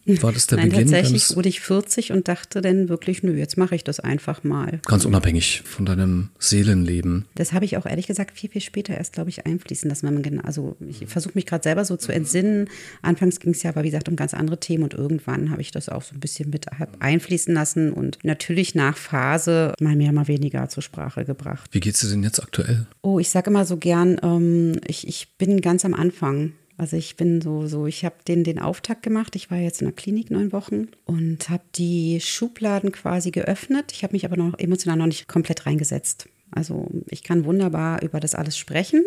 [0.07, 0.90] war das der Nein, Beginn?
[0.90, 4.81] Tatsächlich wurde ich 40 und dachte dann wirklich, nö, jetzt mache ich das einfach mal.
[4.87, 7.27] Ganz unabhängig von deinem Seelenleben.
[7.35, 10.07] Das habe ich auch ehrlich gesagt viel, viel später erst, glaube ich, einfließen lassen.
[10.07, 12.69] Wenn man, also ich versuche mich gerade selber so zu entsinnen.
[13.03, 15.71] Anfangs ging es ja aber, wie gesagt, um ganz andere Themen und irgendwann habe ich
[15.71, 16.67] das auch so ein bisschen mit
[17.01, 21.71] einfließen lassen und natürlich nach Phase mal mehr, mal weniger zur Sprache gebracht.
[21.73, 22.87] Wie geht es dir denn jetzt aktuell?
[23.03, 26.53] Oh, ich sage immer so gern, ähm, ich, ich bin ganz am Anfang.
[26.77, 29.37] Also ich bin so, so ich habe den, den Auftakt gemacht.
[29.37, 33.93] Ich war jetzt in der Klinik neun Wochen und habe die Schubladen quasi geöffnet.
[33.93, 36.29] Ich habe mich aber noch emotional noch nicht komplett reingesetzt.
[36.51, 39.05] Also ich kann wunderbar über das alles sprechen,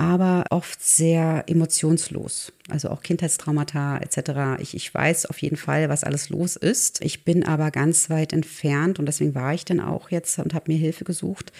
[0.00, 2.54] aber oft sehr emotionslos.
[2.70, 4.62] Also auch Kindheitstraumata etc.
[4.62, 7.04] Ich, ich weiß auf jeden Fall, was alles los ist.
[7.04, 10.72] Ich bin aber ganz weit entfernt und deswegen war ich dann auch jetzt und habe
[10.72, 11.52] mir Hilfe gesucht,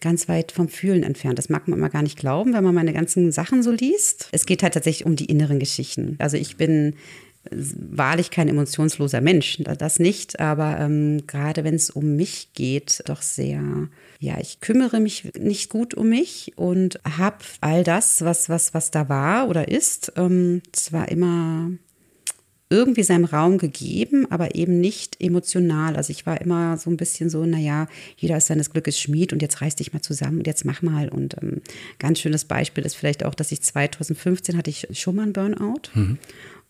[0.00, 1.40] ganz weit vom Fühlen entfernt.
[1.40, 4.28] Das mag man immer gar nicht glauben, wenn man meine ganzen Sachen so liest.
[4.30, 6.14] Es geht halt tatsächlich um die inneren Geschichten.
[6.20, 6.94] Also ich bin
[7.50, 13.22] wahrlich kein emotionsloser Mensch, das nicht, aber ähm, gerade wenn es um mich geht, doch
[13.22, 18.74] sehr, ja, ich kümmere mich nicht gut um mich und habe all das, was, was,
[18.74, 21.70] was da war oder ist, ähm, zwar immer
[22.70, 25.96] irgendwie seinem Raum gegeben, aber eben nicht emotional.
[25.96, 29.40] Also ich war immer so ein bisschen so, naja, jeder ist seines Glückes Schmied und
[29.40, 31.08] jetzt reiß dich mal zusammen und jetzt mach mal.
[31.08, 31.62] Und ähm,
[31.98, 35.82] ganz schönes Beispiel ist vielleicht auch, dass ich 2015 hatte ich schon mal einen Burnout.
[35.94, 36.18] Mhm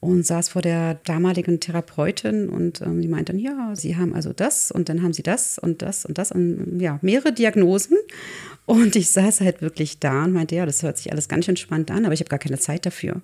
[0.01, 4.33] und saß vor der damaligen Therapeutin und ähm, die meinte dann, ja, Sie haben also
[4.33, 7.97] das und dann haben Sie das und das und das und ja, mehrere Diagnosen.
[8.65, 11.57] Und ich saß halt wirklich da und meinte, ja, das hört sich alles ganz schön
[11.57, 13.23] spannend an, aber ich habe gar keine Zeit dafür.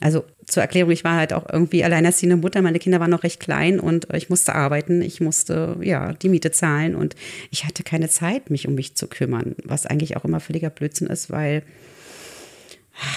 [0.00, 3.38] Also zur Erklärung, ich war halt auch irgendwie alleinerziehende Mutter, meine Kinder waren noch recht
[3.38, 7.14] klein und ich musste arbeiten, ich musste ja die Miete zahlen und
[7.50, 11.06] ich hatte keine Zeit, mich um mich zu kümmern, was eigentlich auch immer völliger Blödsinn
[11.08, 11.62] ist, weil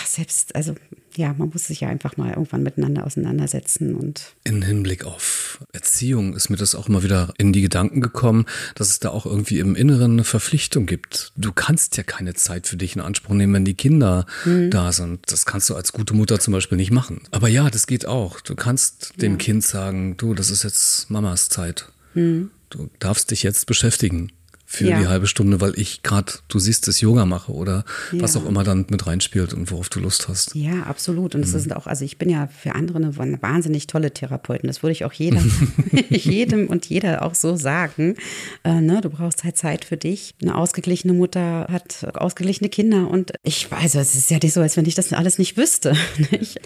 [0.06, 0.76] selbst, also
[1.18, 4.34] ja, man muss sich ja einfach mal irgendwann miteinander auseinandersetzen und.
[4.44, 8.46] In Hinblick auf Erziehung ist mir das auch immer wieder in die Gedanken gekommen,
[8.76, 11.32] dass es da auch irgendwie im Inneren eine Verpflichtung gibt.
[11.36, 14.70] Du kannst ja keine Zeit für dich in Anspruch nehmen, wenn die Kinder mhm.
[14.70, 15.20] da sind.
[15.32, 17.22] Das kannst du als gute Mutter zum Beispiel nicht machen.
[17.32, 18.42] Aber ja, das geht auch.
[18.42, 19.38] Du kannst dem ja.
[19.38, 21.92] Kind sagen, du, das ist jetzt Mamas Zeit.
[22.14, 22.52] Mhm.
[22.70, 24.32] Du darfst dich jetzt beschäftigen
[24.74, 25.00] für ja.
[25.00, 28.22] die halbe Stunde, weil ich gerade, du siehst, das Yoga mache oder ja.
[28.22, 30.56] was auch immer dann mit reinspielt und worauf du Lust hast.
[30.56, 31.36] Ja, absolut.
[31.36, 31.46] Und mhm.
[31.46, 34.66] sind auch, also ich bin ja für andere eine, eine wahnsinnig tolle Therapeutin.
[34.68, 35.52] Das würde ich auch jedem,
[36.10, 38.16] jedem und jeder auch so sagen.
[38.64, 40.34] Äh, ne, du brauchst halt Zeit für dich.
[40.42, 44.76] Eine ausgeglichene Mutter hat ausgeglichene Kinder und ich weiß, es ist ja nicht so, als
[44.76, 45.96] wenn ich das alles nicht wüsste.
[46.32, 46.60] Nicht?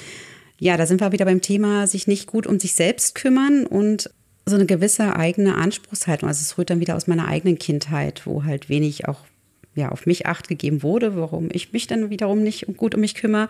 [0.59, 4.09] Ja, da sind wir wieder beim Thema, sich nicht gut um sich selbst kümmern und
[4.47, 6.27] so eine gewisse eigene Anspruchshaltung.
[6.29, 9.19] Also es rührt dann wieder aus meiner eigenen Kindheit, wo halt wenig auch
[9.75, 13.13] ja, auf mich acht gegeben wurde, warum ich mich dann wiederum nicht gut um mich
[13.13, 13.47] kümmere.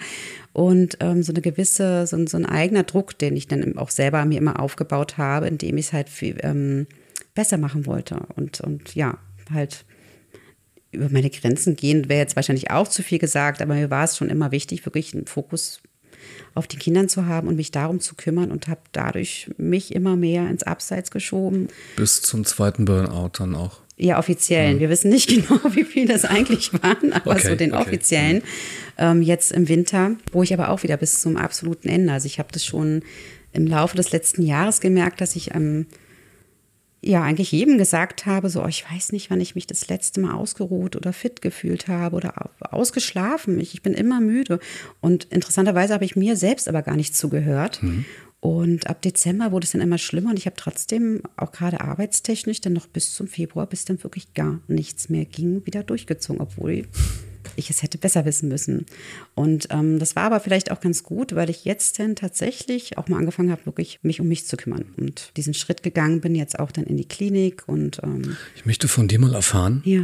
[0.51, 4.25] Und ähm, so eine gewisse, so, so, ein eigener Druck, den ich dann auch selber
[4.25, 6.85] mir immer aufgebaut habe, indem ich es halt viel, ähm,
[7.33, 8.19] besser machen wollte.
[8.35, 9.17] Und, und ja,
[9.53, 9.85] halt
[10.91, 14.17] über meine Grenzen gehen, wäre jetzt wahrscheinlich auch zu viel gesagt, aber mir war es
[14.17, 15.81] schon immer wichtig, wirklich einen Fokus
[16.53, 20.15] auf die Kindern zu haben und mich darum zu kümmern und habe dadurch mich immer
[20.15, 21.67] mehr ins Abseits geschoben.
[21.95, 23.79] Bis zum zweiten Burnout dann auch.
[23.99, 24.75] Ja, offiziellen.
[24.75, 24.79] Mhm.
[24.79, 27.81] Wir wissen nicht genau, wie viele das eigentlich waren, aber okay, so den okay.
[27.81, 28.43] offiziellen.
[28.97, 32.13] Ähm, jetzt im Winter, wo ich aber auch wieder bis zum absoluten Ende.
[32.13, 33.01] Also ich habe das schon
[33.53, 35.87] im Laufe des letzten Jahres gemerkt, dass ich ähm,
[37.01, 40.19] ja eigentlich jedem gesagt habe, so, oh, ich weiß nicht, wann ich mich das letzte
[40.19, 43.59] Mal ausgeruht oder fit gefühlt habe oder ausgeschlafen.
[43.59, 44.59] Ich, ich bin immer müde.
[44.99, 47.81] Und interessanterweise habe ich mir selbst aber gar nicht zugehört.
[47.83, 48.05] Mhm.
[48.39, 52.61] Und ab Dezember wurde es dann immer schlimmer und ich habe trotzdem auch gerade arbeitstechnisch
[52.61, 56.85] dann noch bis zum Februar, bis dann wirklich gar nichts mehr ging, wieder durchgezogen, obwohl
[57.55, 58.85] ich es hätte besser wissen müssen.
[59.35, 63.07] Und ähm, das war aber vielleicht auch ganz gut, weil ich jetzt dann tatsächlich auch
[63.07, 66.59] mal angefangen habe, wirklich mich um mich zu kümmern und diesen Schritt gegangen bin, jetzt
[66.59, 70.03] auch dann in die Klinik und ähm, ich möchte von dir mal erfahren, ja.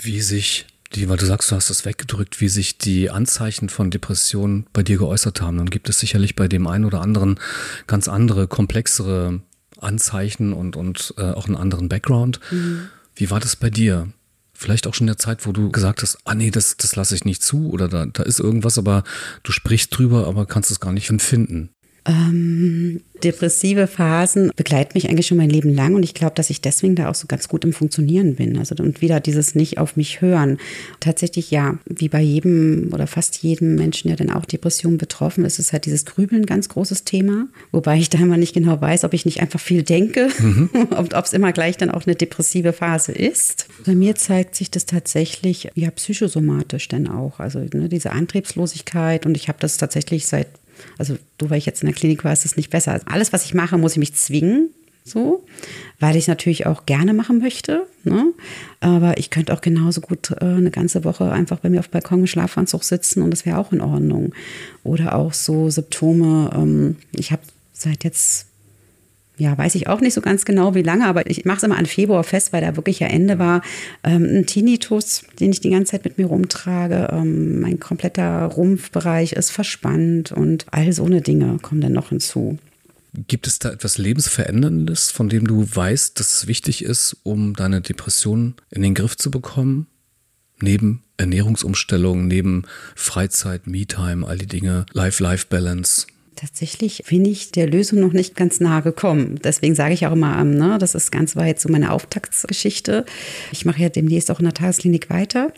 [0.00, 3.90] wie sich die, weil du sagst, du hast das weggedrückt, wie sich die Anzeichen von
[3.90, 5.56] Depressionen bei dir geäußert haben.
[5.56, 7.40] Dann gibt es sicherlich bei dem einen oder anderen
[7.86, 9.40] ganz andere, komplexere
[9.78, 12.40] Anzeichen und, und äh, auch einen anderen Background.
[12.50, 12.88] Mhm.
[13.14, 14.08] Wie war das bei dir?
[14.56, 17.14] Vielleicht auch schon in der Zeit, wo du gesagt hast, ah nee, das, das lasse
[17.14, 19.04] ich nicht zu oder da, da ist irgendwas, aber
[19.42, 21.75] du sprichst drüber, aber kannst es gar nicht empfinden.
[22.06, 26.60] Ähm, depressive Phasen begleiten mich eigentlich schon mein Leben lang und ich glaube, dass ich
[26.60, 28.58] deswegen da auch so ganz gut im Funktionieren bin.
[28.58, 30.58] Also und wieder dieses nicht auf mich hören.
[31.00, 35.58] Tatsächlich ja, wie bei jedem oder fast jedem Menschen, der dann auch Depressionen betroffen ist,
[35.58, 37.48] ist halt dieses Grübeln ein ganz großes Thema.
[37.72, 40.68] Wobei ich da immer nicht genau weiß, ob ich nicht einfach viel denke mhm.
[40.96, 43.66] und ob es immer gleich dann auch eine depressive Phase ist.
[43.84, 47.40] Bei mir zeigt sich das tatsächlich ja psychosomatisch dann auch.
[47.40, 50.48] Also ne, diese Antriebslosigkeit und ich habe das tatsächlich seit
[50.98, 52.92] also du, weil ich jetzt in der Klinik war, ist es nicht besser.
[52.92, 54.70] Also alles, was ich mache, muss ich mich zwingen,
[55.04, 55.44] so,
[56.00, 57.86] weil ich es natürlich auch gerne machen möchte.
[58.02, 58.32] Ne?
[58.80, 62.20] Aber ich könnte auch genauso gut äh, eine ganze Woche einfach bei mir auf Balkon
[62.20, 64.34] im Schlafanzug sitzen und das wäre auch in Ordnung.
[64.82, 66.50] Oder auch so Symptome.
[66.54, 68.46] Ähm, ich habe seit jetzt
[69.38, 71.76] ja, weiß ich auch nicht so ganz genau, wie lange, aber ich mache es immer
[71.76, 73.62] an Februar fest, weil da wirklich ja Ende war.
[74.02, 77.08] Ähm, ein Tinnitus, den ich die ganze Zeit mit mir rumtrage.
[77.12, 82.58] Ähm, mein kompletter Rumpfbereich ist verspannt und all so eine Dinge kommen dann noch hinzu.
[83.28, 87.80] Gibt es da etwas Lebensveränderndes, von dem du weißt, dass es wichtig ist, um deine
[87.80, 89.86] Depression in den Griff zu bekommen?
[90.60, 96.06] Neben Ernährungsumstellung, neben Freizeit, Me-Time, all die Dinge, Life-Life-Balance?
[96.36, 99.40] Tatsächlich bin ich der Lösung noch nicht ganz nahe gekommen.
[99.42, 103.06] Deswegen sage ich auch immer, ähm, ne, das ist ganz weit so meine Auftaktsgeschichte.
[103.52, 105.52] Ich mache ja demnächst auch in der Tagesklinik weiter.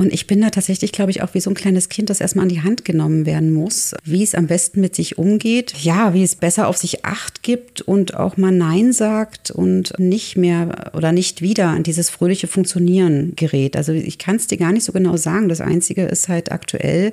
[0.00, 2.44] Und ich bin da tatsächlich, glaube ich, auch wie so ein kleines Kind, das erstmal
[2.44, 5.74] an die Hand genommen werden muss, wie es am besten mit sich umgeht.
[5.82, 10.38] Ja, wie es besser auf sich Acht gibt und auch mal Nein sagt und nicht
[10.38, 13.76] mehr oder nicht wieder an dieses fröhliche Funktionieren gerät.
[13.76, 15.50] Also ich kann es dir gar nicht so genau sagen.
[15.50, 17.12] Das Einzige ist halt aktuell,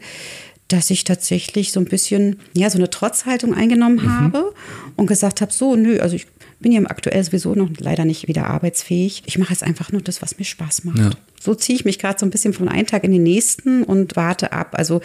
[0.67, 4.09] dass ich tatsächlich so ein bisschen, ja, so eine Trotzhaltung eingenommen mhm.
[4.09, 4.53] habe
[4.95, 6.27] und gesagt habe, so, nö, also ich
[6.59, 9.23] bin ja aktuell sowieso noch leider nicht wieder arbeitsfähig.
[9.25, 10.97] Ich mache jetzt einfach nur das, was mir Spaß macht.
[10.97, 11.09] Ja.
[11.39, 14.15] So ziehe ich mich gerade so ein bisschen von einem Tag in den nächsten und
[14.15, 14.69] warte ab.
[14.73, 15.01] Also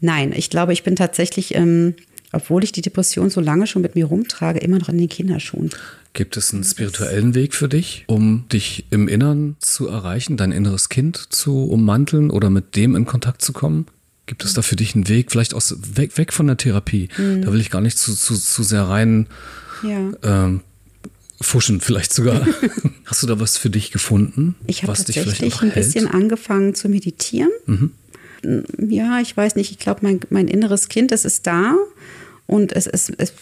[0.00, 1.94] nein, ich glaube, ich bin tatsächlich, ähm,
[2.32, 5.70] obwohl ich die Depression so lange schon mit mir rumtrage, immer noch in den Kinderschuhen.
[6.14, 10.88] Gibt es einen spirituellen Weg für dich, um dich im Innern zu erreichen, dein inneres
[10.88, 13.86] Kind zu ummanteln oder mit dem in Kontakt zu kommen?
[14.26, 17.08] Gibt es da für dich einen Weg, vielleicht aus, weg, weg von der Therapie?
[17.16, 17.42] Mhm.
[17.42, 19.26] Da will ich gar nicht zu, zu, zu sehr rein
[19.82, 20.12] ja.
[20.22, 20.60] ähm,
[21.40, 22.46] fuschen, vielleicht sogar.
[23.04, 24.54] Hast du da was für dich gefunden?
[24.66, 27.50] Ich habe tatsächlich ein bisschen angefangen zu meditieren.
[27.66, 27.90] Mhm.
[28.78, 31.76] Ja, ich weiß nicht, ich glaube, mein, mein inneres Kind, das ist da
[32.46, 33.32] und es, es, es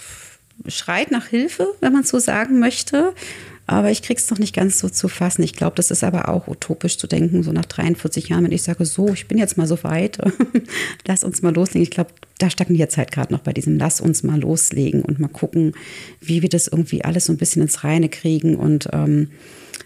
[0.66, 3.14] schreit nach Hilfe, wenn man so sagen möchte.
[3.70, 5.44] Aber ich krieg's noch nicht ganz so zu fassen.
[5.44, 8.64] Ich glaube, das ist aber auch utopisch zu denken, so nach 43 Jahren, wenn ich
[8.64, 10.18] sage, so, ich bin jetzt mal so weit,
[11.06, 11.83] lass uns mal loslegen.
[11.83, 15.20] Ich glaube, da stagniert es halt gerade noch bei diesem, lass uns mal loslegen und
[15.20, 15.74] mal gucken,
[16.20, 19.28] wie wir das irgendwie alles so ein bisschen ins Reine kriegen und ähm,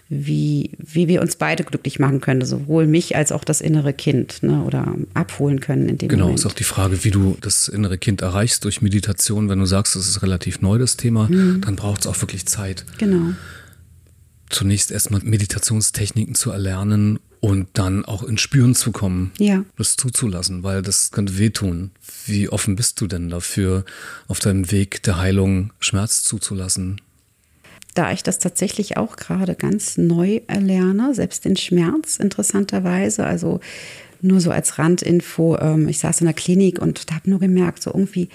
[0.09, 4.41] wie, wie wir uns beide glücklich machen können, sowohl mich als auch das innere Kind
[4.41, 6.39] ne, oder abholen können in dem Genau, Moment.
[6.39, 9.47] ist auch die Frage, wie du das innere Kind erreichst durch Meditation.
[9.47, 11.61] Wenn du sagst, das ist relativ neu, das Thema, mhm.
[11.61, 12.83] dann braucht es auch wirklich Zeit.
[12.97, 13.33] Genau
[14.49, 19.63] zunächst erstmal Meditationstechniken zu erlernen und dann auch ins Spüren zu kommen, ja.
[19.77, 21.91] das zuzulassen, weil das könnte wehtun.
[22.25, 23.85] Wie offen bist du denn dafür,
[24.27, 27.01] auf deinem Weg der Heilung Schmerz zuzulassen?
[27.93, 33.61] Da ich das tatsächlich auch gerade ganz neu erlerne, selbst den Schmerz interessanterweise, also
[34.21, 37.91] nur so als Randinfo, ähm, ich saß in der Klinik und habe nur gemerkt, so
[37.91, 38.29] irgendwie,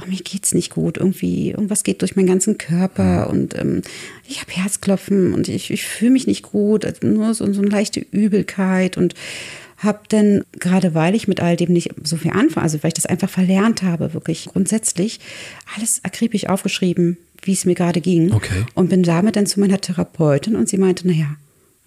[0.00, 3.82] oh, mir geht's nicht gut, irgendwie, irgendwas geht durch meinen ganzen Körper und ähm,
[4.28, 7.70] ich habe Herzklopfen und ich, ich fühle mich nicht gut, also nur so, so eine
[7.70, 9.14] leichte Übelkeit und
[9.78, 12.94] habe dann, gerade weil ich mit all dem nicht so viel anfange, also weil ich
[12.94, 15.20] das einfach verlernt habe, wirklich grundsätzlich,
[15.76, 18.32] alles akribisch aufgeschrieben, wie es mir gerade ging.
[18.32, 18.64] Okay.
[18.74, 21.36] Und bin damit dann zu meiner Therapeutin und sie meinte, naja,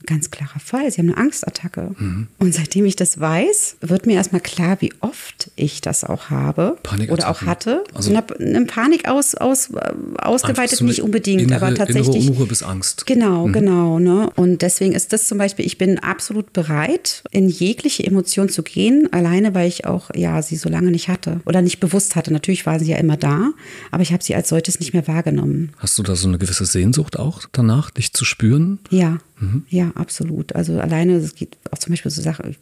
[0.09, 0.91] ganz klarer Fall.
[0.91, 1.91] Sie haben eine Angstattacke.
[1.97, 2.27] Mhm.
[2.39, 6.77] Und seitdem ich das weiß, wird mir erstmal klar, wie oft ich das auch habe
[7.09, 7.83] oder auch hatte.
[7.93, 9.69] Also eine Panik aus, aus,
[10.17, 12.15] ausgeweitet nicht unbedingt, innere, aber tatsächlich.
[12.15, 13.05] Innere Unruhe bis Angst.
[13.05, 13.53] Genau, mhm.
[13.53, 13.99] genau.
[13.99, 14.31] Ne?
[14.35, 19.07] Und deswegen ist das zum Beispiel, ich bin absolut bereit, in jegliche Emotion zu gehen,
[19.11, 22.33] alleine weil ich auch ja sie so lange nicht hatte oder nicht bewusst hatte.
[22.33, 23.51] Natürlich waren sie ja immer da,
[23.91, 25.69] aber ich habe sie als solches nicht mehr wahrgenommen.
[25.77, 28.79] Hast du da so eine gewisse Sehnsucht auch danach, dich zu spüren?
[28.89, 29.65] Ja, mhm.
[29.69, 30.56] ja, absolut.
[30.56, 32.58] Also alleine, es geht auch zum Beispiel so Sachen, ich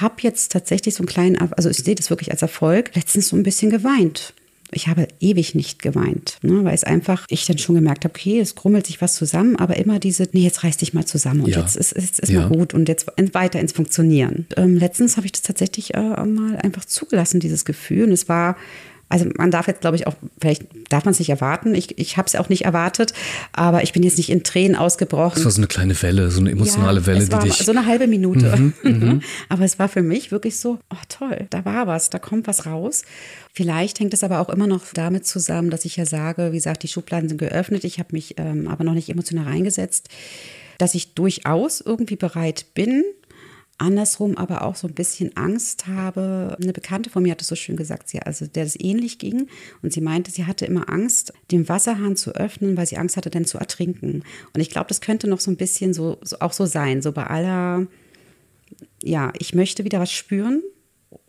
[0.00, 3.36] habe jetzt tatsächlich so einen kleinen, also ich sehe das wirklich als Erfolg, letztens so
[3.36, 4.34] ein bisschen geweint.
[4.72, 8.40] Ich habe ewig nicht geweint, ne, weil es einfach, ich dann schon gemerkt habe, okay,
[8.40, 11.50] es grummelt sich was zusammen, aber immer diese, nee, jetzt reiß dich mal zusammen und
[11.50, 11.60] ja.
[11.60, 12.40] jetzt ist, ist, ist ja.
[12.40, 14.46] mal gut und jetzt weiter ins Funktionieren.
[14.56, 18.04] Ähm, letztens habe ich das tatsächlich äh, mal einfach zugelassen, dieses Gefühl.
[18.04, 18.56] Und es war
[19.08, 21.74] Also man darf jetzt, glaube ich, auch, vielleicht darf man es nicht erwarten.
[21.74, 23.12] Ich, ich habe es auch nicht erwartet,
[23.52, 25.38] aber ich bin jetzt nicht in Tränen ausgebrochen.
[25.38, 27.58] Es war so eine kleine Welle, so eine emotionale ja, Welle, es war die dich.
[27.58, 28.56] So eine halbe Minute.
[28.56, 29.22] Mhm, mhm.
[29.48, 32.66] aber es war für mich wirklich so, oh toll, da war was, da kommt was
[32.66, 33.02] raus.
[33.52, 36.82] Vielleicht hängt es aber auch immer noch damit zusammen, dass ich ja sage, wie gesagt,
[36.82, 40.08] die Schubladen sind geöffnet, ich habe mich ähm, aber noch nicht emotional reingesetzt,
[40.78, 43.04] dass ich durchaus irgendwie bereit bin,
[43.78, 46.56] andersrum aber auch so ein bisschen Angst habe.
[46.60, 49.48] Eine Bekannte von mir hat es so schön gesagt, sie, also der es ähnlich ging
[49.82, 53.30] und sie meinte, sie hatte immer Angst, den Wasserhahn zu öffnen, weil sie Angst hatte,
[53.30, 54.22] dann zu ertrinken.
[54.52, 57.12] Und ich glaube, das könnte noch so ein bisschen so, so auch so sein, so
[57.12, 57.86] bei aller,
[59.02, 60.62] ja, ich möchte wieder was spüren,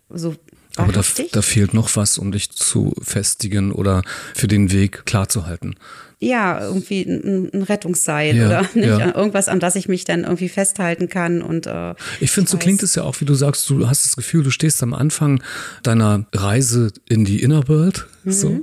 [0.08, 0.34] so
[0.76, 4.02] aber da, da, fehlt noch was, um dich zu festigen oder
[4.34, 5.76] für den Weg klar zu halten
[6.18, 9.14] ja, irgendwie ein, ein Rettungsseil ja, oder nicht, ja.
[9.14, 11.42] irgendwas, an das ich mich dann irgendwie festhalten kann.
[11.42, 14.16] Und, äh, ich finde, so klingt es ja auch, wie du sagst, du hast das
[14.16, 15.42] Gefühl, du stehst am Anfang
[15.82, 18.06] deiner Reise in die Inner World.
[18.24, 18.32] Mhm.
[18.32, 18.60] So.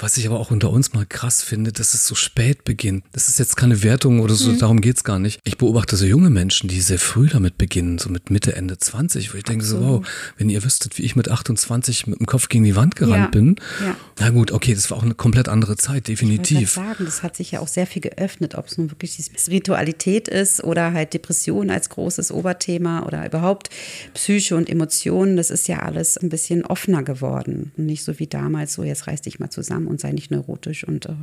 [0.00, 3.04] Was ich aber auch unter uns mal krass finde, dass es so spät beginnt.
[3.12, 4.58] Das ist jetzt keine Wertung oder so, mhm.
[4.58, 5.40] darum geht's gar nicht.
[5.44, 9.32] Ich beobachte so junge Menschen, die sehr früh damit beginnen, so mit Mitte, Ende 20,
[9.34, 10.08] wo ich denke so, so wow,
[10.38, 13.40] wenn ihr wüsstet, wie ich mit 28 mit dem Kopf gegen die Wand gerannt ja.
[13.40, 13.56] bin.
[13.84, 13.96] Ja.
[14.18, 16.60] Na gut, okay, das war auch eine komplett andere Zeit, definitiv.
[16.60, 19.22] Ich sagen, das hat sich ja auch sehr viel geöffnet, ob es nun wirklich die
[19.22, 23.70] Spiritualität ist oder halt Depression als großes Oberthema oder überhaupt
[24.14, 25.36] Psyche und Emotionen.
[25.36, 27.72] Das ist ja alles ein bisschen offener geworden.
[27.76, 31.06] Nicht so wie damals, so jetzt reiß dich mal zusammen und sei nicht neurotisch und
[31.06, 31.14] äh,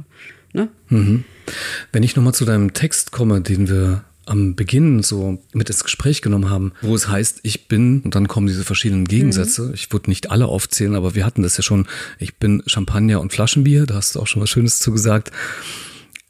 [0.53, 0.69] ne?
[0.89, 1.23] Mhm.
[1.91, 6.21] Wenn ich nochmal zu deinem Text komme, den wir am Beginn so mit ins Gespräch
[6.21, 9.63] genommen haben, wo es heißt, ich bin, und dann kommen diese verschiedenen Gegensätze.
[9.63, 9.73] Mhm.
[9.73, 11.87] Ich würde nicht alle aufzählen, aber wir hatten das ja schon.
[12.19, 15.31] Ich bin Champagner und Flaschenbier, da hast du auch schon was Schönes zugesagt.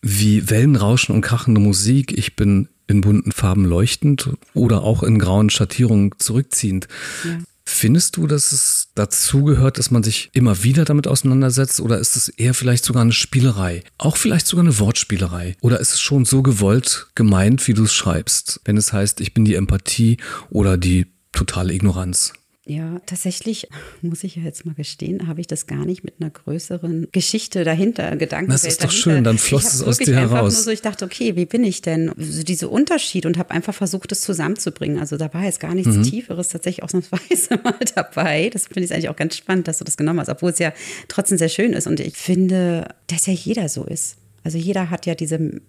[0.01, 2.15] Wie Wellenrauschen und krachende Musik.
[2.15, 6.87] Ich bin in bunten Farben leuchtend oder auch in grauen Schattierungen zurückziehend.
[7.25, 7.39] Ja.
[7.69, 12.29] Findest du, dass es dazugehört, dass man sich immer wieder damit auseinandersetzt oder ist es
[12.29, 13.83] eher vielleicht sogar eine Spielerei?
[13.97, 15.57] Auch vielleicht sogar eine Wortspielerei?
[15.59, 19.33] Oder ist es schon so gewollt gemeint, wie du es schreibst, wenn es heißt, ich
[19.33, 20.15] bin die Empathie
[20.49, 22.31] oder die totale Ignoranz?
[22.69, 23.69] Ja, tatsächlich
[24.01, 27.63] muss ich ja jetzt mal gestehen, habe ich das gar nicht mit einer größeren Geschichte
[27.63, 28.51] dahinter, Gedanken.
[28.51, 29.01] Das ist doch dahinter.
[29.01, 30.65] schön, dann floss es aus dir heraus.
[30.65, 32.11] So, ich dachte, okay, wie bin ich denn?
[32.17, 34.99] So diese Unterschied und habe einfach versucht, es zusammenzubringen.
[34.99, 36.03] Also da war jetzt gar nichts mhm.
[36.03, 38.49] Tieferes tatsächlich ausnahmsweise mal dabei.
[38.51, 40.73] Das finde ich eigentlich auch ganz spannend, dass du das genommen hast, obwohl es ja
[41.07, 41.87] trotzdem sehr schön ist.
[41.87, 44.17] Und ich finde, dass ja jeder so ist.
[44.43, 45.61] Also jeder hat ja diese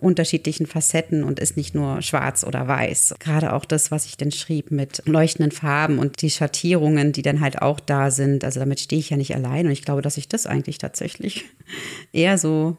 [0.00, 3.14] unterschiedlichen Facetten und ist nicht nur schwarz oder weiß.
[3.18, 7.40] Gerade auch das, was ich denn schrieb mit leuchtenden Farben und die Schattierungen, die dann
[7.40, 8.44] halt auch da sind.
[8.44, 11.44] Also damit stehe ich ja nicht allein und ich glaube, dass ich das eigentlich tatsächlich
[12.12, 12.76] eher so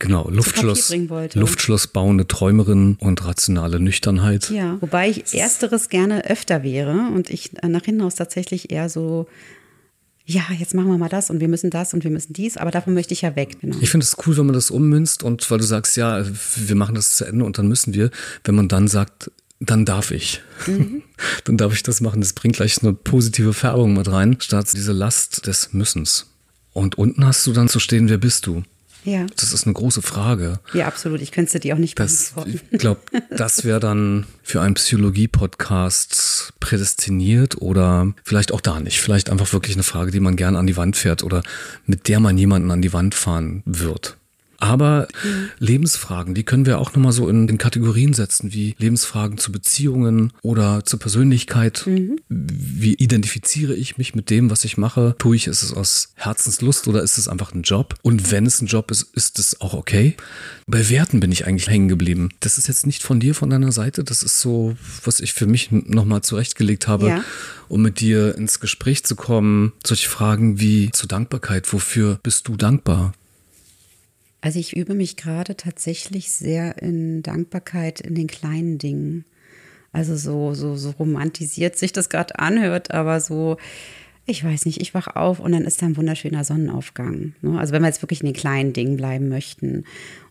[0.00, 0.90] Genau, Luftschloss,
[1.34, 4.48] Luftschloss bauende Träumerin und rationale Nüchternheit.
[4.48, 9.26] Ja, wobei ich ersteres gerne öfter wäre und ich nach hinten aus tatsächlich eher so
[10.30, 12.70] ja, jetzt machen wir mal das und wir müssen das und wir müssen dies, aber
[12.70, 13.60] davon möchte ich ja weg.
[13.60, 13.76] Genau.
[13.80, 16.24] Ich finde es cool, wenn man das ummünzt und weil du sagst, ja,
[16.56, 18.10] wir machen das zu Ende und dann müssen wir,
[18.44, 20.40] wenn man dann sagt, dann darf ich.
[20.68, 21.02] Mhm.
[21.44, 22.20] dann darf ich das machen.
[22.20, 26.26] Das bringt gleich eine positive Färbung mit rein, statt diese Last des Müssens.
[26.72, 28.62] Und unten hast du dann zu stehen, wer bist du?
[29.04, 29.26] Ja.
[29.36, 30.60] Das ist eine große Frage.
[30.74, 31.20] Ja, absolut.
[31.20, 32.60] Ich könnte die auch nicht das, beantworten.
[32.70, 33.00] Ich glaube,
[33.36, 39.00] das wäre dann für einen Psychologie-Podcast prädestiniert oder vielleicht auch da nicht.
[39.00, 41.42] Vielleicht einfach wirklich eine Frage, die man gerne an die Wand fährt oder
[41.86, 44.16] mit der man jemanden an die Wand fahren wird.
[44.60, 45.48] Aber mhm.
[45.58, 50.32] Lebensfragen, die können wir auch nochmal so in, in, Kategorien setzen, wie Lebensfragen zu Beziehungen
[50.42, 51.84] oder zur Persönlichkeit.
[51.86, 52.20] Mhm.
[52.28, 55.14] Wie identifiziere ich mich mit dem, was ich mache?
[55.18, 57.94] Tue ich es aus Herzenslust oder ist es einfach ein Job?
[58.02, 60.14] Und wenn es ein Job ist, ist es auch okay?
[60.66, 62.28] Bei Werten bin ich eigentlich hängen geblieben.
[62.40, 64.04] Das ist jetzt nicht von dir, von deiner Seite.
[64.04, 67.08] Das ist so, was ich für mich nochmal zurechtgelegt habe.
[67.08, 67.24] Ja
[67.70, 69.72] um mit dir ins Gespräch zu kommen.
[69.86, 71.72] Solche Fragen wie zur Dankbarkeit.
[71.72, 73.12] Wofür bist du dankbar?
[74.40, 79.24] Also ich übe mich gerade tatsächlich sehr in Dankbarkeit in den kleinen Dingen.
[79.92, 83.56] Also so, so, so romantisiert sich das gerade anhört, aber so,
[84.24, 87.34] ich weiß nicht, ich wach auf und dann ist da ein wunderschöner Sonnenaufgang.
[87.42, 87.58] Ne?
[87.58, 89.84] Also wenn wir jetzt wirklich in den kleinen Dingen bleiben möchten.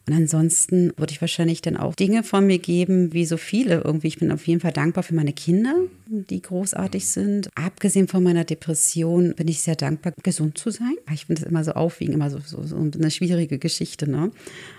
[0.09, 4.07] Und ansonsten würde ich wahrscheinlich dann auch Dinge von mir geben, wie so viele irgendwie.
[4.07, 5.75] Ich bin auf jeden Fall dankbar für meine Kinder,
[6.07, 7.47] die großartig sind.
[7.53, 10.95] Abgesehen von meiner Depression bin ich sehr dankbar, gesund zu sein.
[11.13, 14.09] Ich finde das immer so aufwiegend, immer so, so, so eine schwierige Geschichte.
[14.09, 14.31] Ne?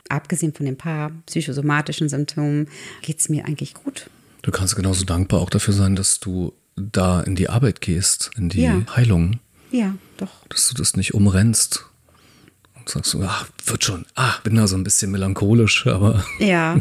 [0.08, 2.66] Abgesehen von den paar psychosomatischen Symptomen
[3.00, 4.10] geht es mir eigentlich gut.
[4.42, 8.48] Du kannst genauso dankbar auch dafür sein, dass du da in die Arbeit gehst, in
[8.48, 8.82] die ja.
[8.96, 9.38] Heilung.
[9.70, 10.44] Ja, doch.
[10.48, 11.89] Dass du das nicht umrennst
[12.88, 14.06] sagst du, ach, wird schon.
[14.14, 16.24] Ah, bin da so ein bisschen melancholisch, aber.
[16.38, 16.80] Ja,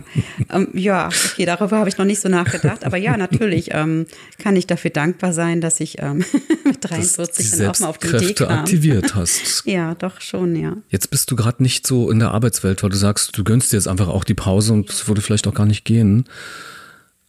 [0.49, 2.85] ähm, ja, okay, darüber habe ich noch nicht so nachgedacht.
[2.85, 4.05] Aber ja, natürlich ähm,
[4.37, 6.23] kann ich dafür dankbar sein, dass ich ähm,
[6.63, 8.59] mit 43 dann auch mal auf die Idee kam.
[8.59, 9.63] aktiviert hast.
[9.65, 10.77] ja, doch schon, ja.
[10.89, 13.77] Jetzt bist du gerade nicht so in der Arbeitswelt, weil du sagst, du gönnst dir
[13.77, 16.25] jetzt einfach auch die Pause und es würde vielleicht auch gar nicht gehen.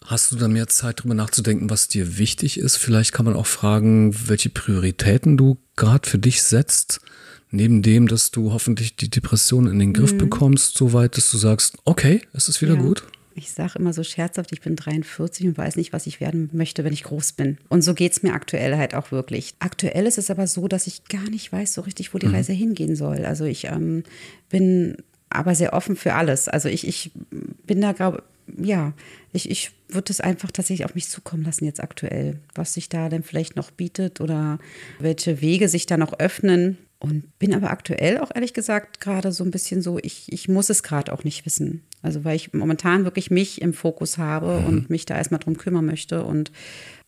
[0.06, 2.76] Hast du da mehr Zeit, darüber nachzudenken, was dir wichtig ist?
[2.76, 7.00] Vielleicht kann man auch fragen, welche Prioritäten du gerade für dich setzt
[7.50, 10.18] neben dem, dass du hoffentlich die Depression in den Griff mhm.
[10.18, 12.80] bekommst, soweit, dass du sagst, okay, es ist wieder ja.
[12.80, 13.04] gut?
[13.34, 16.84] Ich sage immer so scherzhaft, ich bin 43 und weiß nicht, was ich werden möchte,
[16.84, 17.58] wenn ich groß bin.
[17.68, 19.54] Und so geht es mir aktuell halt auch wirklich.
[19.60, 22.34] Aktuell ist es aber so, dass ich gar nicht weiß so richtig, wo die mhm.
[22.34, 23.24] Reise hingehen soll.
[23.24, 24.02] Also ich ähm,
[24.48, 24.96] bin
[25.30, 26.48] aber sehr offen für alles.
[26.48, 27.12] Also ich, ich
[27.66, 28.24] bin da, glaube
[28.58, 28.92] ja,
[29.32, 33.08] ich, ich würde es einfach tatsächlich auf mich zukommen lassen jetzt aktuell, was sich da
[33.08, 34.58] denn vielleicht noch bietet oder
[34.98, 36.78] welche Wege sich da noch öffnen.
[37.00, 40.68] Und bin aber aktuell auch ehrlich gesagt gerade so ein bisschen so, ich, ich muss
[40.68, 41.82] es gerade auch nicht wissen.
[42.02, 44.66] Also weil ich momentan wirklich mich im Fokus habe mhm.
[44.66, 46.52] und mich da erstmal drum kümmern möchte und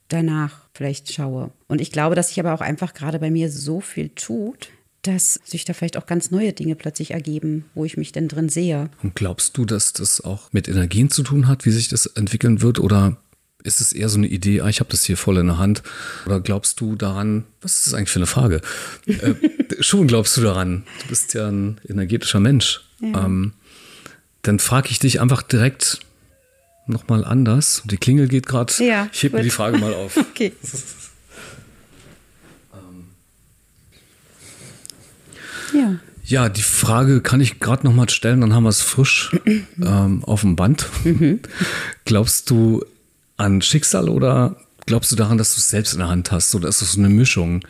[0.09, 1.53] danach vielleicht schaue.
[1.69, 4.71] Und ich glaube, dass sich aber auch einfach gerade bei mir so viel tut,
[5.03, 8.49] dass sich da vielleicht auch ganz neue Dinge plötzlich ergeben, wo ich mich denn drin
[8.49, 8.89] sehe.
[9.03, 12.63] Und glaubst du, dass das auch mit Energien zu tun hat, wie sich das entwickeln
[12.63, 12.79] wird?
[12.79, 13.17] Oder
[13.63, 15.83] ist es eher so eine Idee, ah, ich habe das hier voll in der Hand?
[16.27, 18.61] Oder glaubst du daran, was ist das eigentlich für eine Frage?
[19.07, 19.35] äh,
[19.81, 20.85] schon glaubst du daran.
[21.03, 22.81] Du bist ja ein energetischer Mensch.
[23.01, 23.25] Ja.
[23.25, 23.53] Ähm,
[24.43, 26.01] dann frage ich dich einfach direkt
[26.87, 27.83] nochmal anders.
[27.85, 28.73] Die Klingel geht gerade.
[28.85, 30.17] Ja, ich heb mir die Frage mal auf.
[30.17, 30.53] okay.
[35.73, 35.97] ja.
[36.25, 39.37] Ja, die Frage kann ich gerade noch mal stellen, dann haben wir es frisch
[39.83, 40.89] ähm, auf dem Band.
[41.05, 41.41] Mhm.
[42.05, 42.85] Glaubst du,
[43.43, 46.55] an Schicksal oder glaubst du daran, dass du es selbst in der Hand hast?
[46.55, 47.65] Oder ist das so eine Mischung?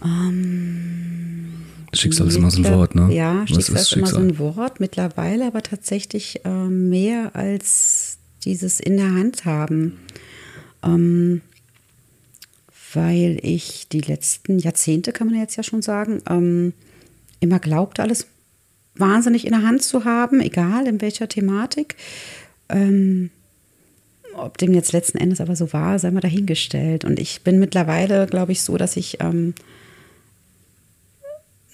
[0.00, 1.52] Um, ähm,
[1.92, 3.14] Schicksal ist immer so ein Wort, ne?
[3.14, 4.80] Ja, Schicksal ist, ist, immer so ein Wort.
[4.80, 9.98] Mittlerweile aber tatsächlich äh, mehr als dieses in der Hand haben.
[10.82, 11.40] Ähm,
[12.92, 16.74] weil ich die letzten Jahrzehnte, kann man jetzt ja schon sagen, ähm,
[17.40, 18.26] immer glaubte, alles
[18.94, 21.96] wahnsinnig in der Hand zu haben, egal in welcher Thematik.
[22.68, 23.30] Ähm,
[24.36, 27.04] ob dem jetzt letzten Endes aber so war, sei mal dahingestellt.
[27.04, 29.54] Und ich bin mittlerweile, glaube ich, so, dass ich ähm,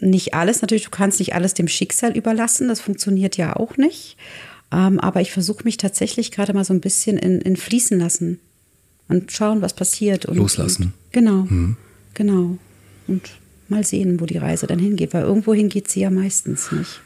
[0.00, 4.16] nicht alles, natürlich, du kannst nicht alles dem Schicksal überlassen, das funktioniert ja auch nicht.
[4.72, 8.38] Ähm, aber ich versuche mich tatsächlich gerade mal so ein bisschen in, in fließen lassen
[9.08, 10.26] und schauen, was passiert.
[10.26, 10.84] Und, Loslassen.
[10.84, 11.76] Und, genau, mhm.
[12.14, 12.58] genau.
[13.08, 13.30] Und
[13.68, 17.00] mal sehen, wo die Reise dann hingeht, weil irgendwo hin geht sie ja meistens nicht.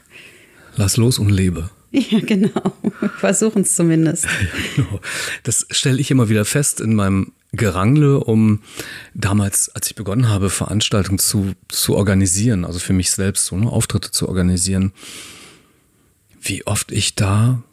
[0.75, 1.69] Lass los und lebe.
[2.09, 2.73] Ja, genau.
[3.17, 4.27] Versuchen es zumindest.
[4.75, 4.99] genau.
[5.43, 8.59] Das stelle ich immer wieder fest in meinem Gerangle, um
[9.13, 13.71] damals, als ich begonnen habe, Veranstaltungen zu, zu organisieren, also für mich selbst so ne,
[13.71, 14.91] Auftritte zu organisieren,
[16.41, 17.63] wie oft ich da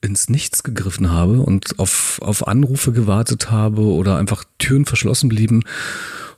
[0.00, 5.62] ins Nichts gegriffen habe und auf, auf Anrufe gewartet habe oder einfach Türen verschlossen blieben.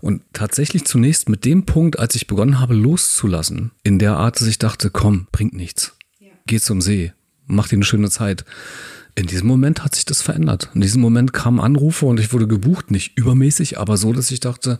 [0.02, 4.46] Und tatsächlich zunächst mit dem Punkt, als ich begonnen habe, loszulassen, in der Art, dass
[4.46, 5.95] ich dachte, komm, bringt nichts
[6.46, 7.12] geh zum See,
[7.46, 8.44] mach dir eine schöne Zeit.
[9.14, 10.70] In diesem Moment hat sich das verändert.
[10.74, 14.40] In diesem Moment kamen Anrufe und ich wurde gebucht, nicht übermäßig, aber so, dass ich
[14.40, 14.76] dachte,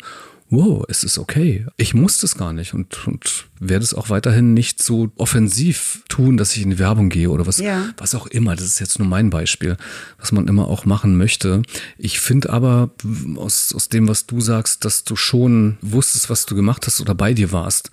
[0.50, 1.66] wow, es ist okay.
[1.76, 6.36] Ich muss das gar nicht und, und werde es auch weiterhin nicht so offensiv tun,
[6.36, 7.88] dass ich in die Werbung gehe oder was, ja.
[7.96, 8.54] was auch immer.
[8.54, 9.76] Das ist jetzt nur mein Beispiel,
[10.18, 11.62] was man immer auch machen möchte.
[11.96, 12.90] Ich finde aber
[13.36, 17.14] aus, aus dem, was du sagst, dass du schon wusstest, was du gemacht hast oder
[17.14, 17.90] bei dir warst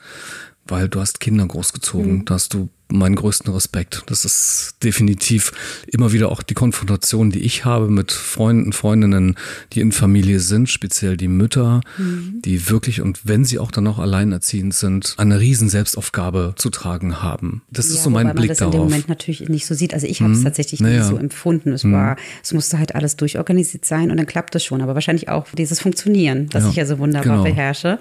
[0.65, 2.13] weil du hast Kinder großgezogen.
[2.13, 2.25] Mhm.
[2.25, 4.03] Da hast du meinen größten Respekt.
[4.07, 5.51] Das ist definitiv
[5.87, 9.35] immer wieder auch die Konfrontation, die ich habe mit Freunden, Freundinnen,
[9.73, 12.41] die in Familie sind, speziell die Mütter, mhm.
[12.43, 17.21] die wirklich und wenn sie auch dann noch alleinerziehend sind, eine riesen Selbstaufgabe zu tragen
[17.21, 17.61] haben.
[17.69, 18.73] Das ja, ist so mein Blick man das darauf.
[18.73, 19.93] in dem Moment natürlich nicht so sieht.
[19.93, 20.43] Also ich habe es mhm.
[20.43, 20.99] tatsächlich naja.
[20.99, 21.73] nicht so empfunden.
[21.73, 21.93] Es mhm.
[21.93, 24.81] war, es musste halt alles durchorganisiert sein und dann klappt es schon.
[24.81, 27.43] Aber wahrscheinlich auch dieses Funktionieren, das ja, ich ja so wunderbar genau.
[27.43, 27.99] beherrsche.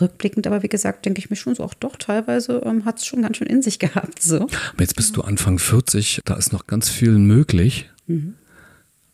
[0.00, 3.06] Rückblickend aber, wie gesagt, denke ich mir schon so, auch doch, teilweise ähm, hat es
[3.06, 4.22] schon ganz schön in sich gehabt.
[4.26, 4.42] So.
[4.42, 7.90] Aber jetzt bist du Anfang 40, da ist noch ganz viel möglich.
[8.06, 8.34] Mhm.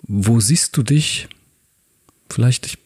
[0.03, 1.29] Wo siehst du dich?
[2.29, 2.79] Vielleicht, ich,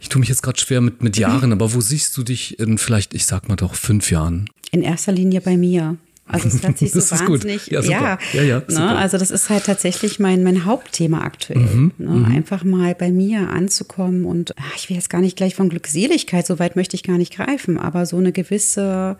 [0.00, 2.78] ich tue mich jetzt gerade schwer mit, mit Jahren, aber wo siehst du dich in
[2.78, 4.48] vielleicht, ich sag mal doch, fünf Jahren?
[4.72, 5.96] In erster Linie bei mir.
[6.28, 7.68] Also es hört sich so wahnsinnig.
[7.68, 8.96] Ja, ja, ja, ja ne?
[8.96, 11.60] Also das ist halt tatsächlich mein, mein Hauptthema aktuell.
[11.60, 12.10] Mhm, ne?
[12.10, 12.24] Mhm.
[12.24, 16.46] Einfach mal bei mir anzukommen und ach, ich will jetzt gar nicht gleich von Glückseligkeit,
[16.46, 19.16] so weit möchte ich gar nicht greifen, aber so eine gewisse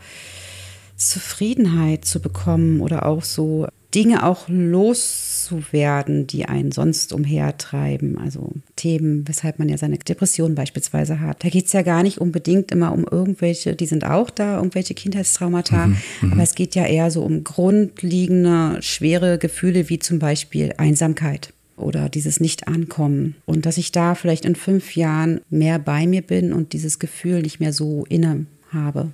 [0.97, 8.19] Zufriedenheit zu bekommen oder auch so Dinge auch los loszuwerden, die einen sonst umhertreiben.
[8.19, 11.45] Also Themen, weshalb man ja seine Depression beispielsweise hat.
[11.45, 14.95] Da geht es ja gar nicht unbedingt immer um irgendwelche, die sind auch da, irgendwelche
[14.95, 15.89] Kindheitstraumata.
[15.89, 20.73] Mhm, mhm, aber es geht ja eher so um grundlegende, schwere Gefühle wie zum Beispiel
[20.77, 23.37] Einsamkeit oder dieses Nicht-Ankommen.
[23.45, 27.43] Und dass ich da vielleicht in fünf Jahren mehr bei mir bin und dieses Gefühl
[27.43, 29.13] nicht mehr so inne habe.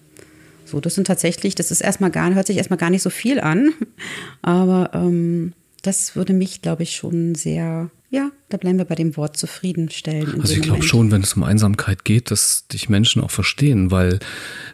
[0.73, 3.41] So, das sind tatsächlich, das ist erstmal gar, hört sich erstmal gar nicht so viel
[3.41, 3.75] an,
[4.41, 5.53] aber ähm,
[5.83, 10.39] das würde mich, glaube ich, schon sehr ja, da bleiben wir bei dem Wort zufriedenstellen.
[10.39, 14.19] Also ich glaube schon, wenn es um Einsamkeit geht, dass dich Menschen auch verstehen, weil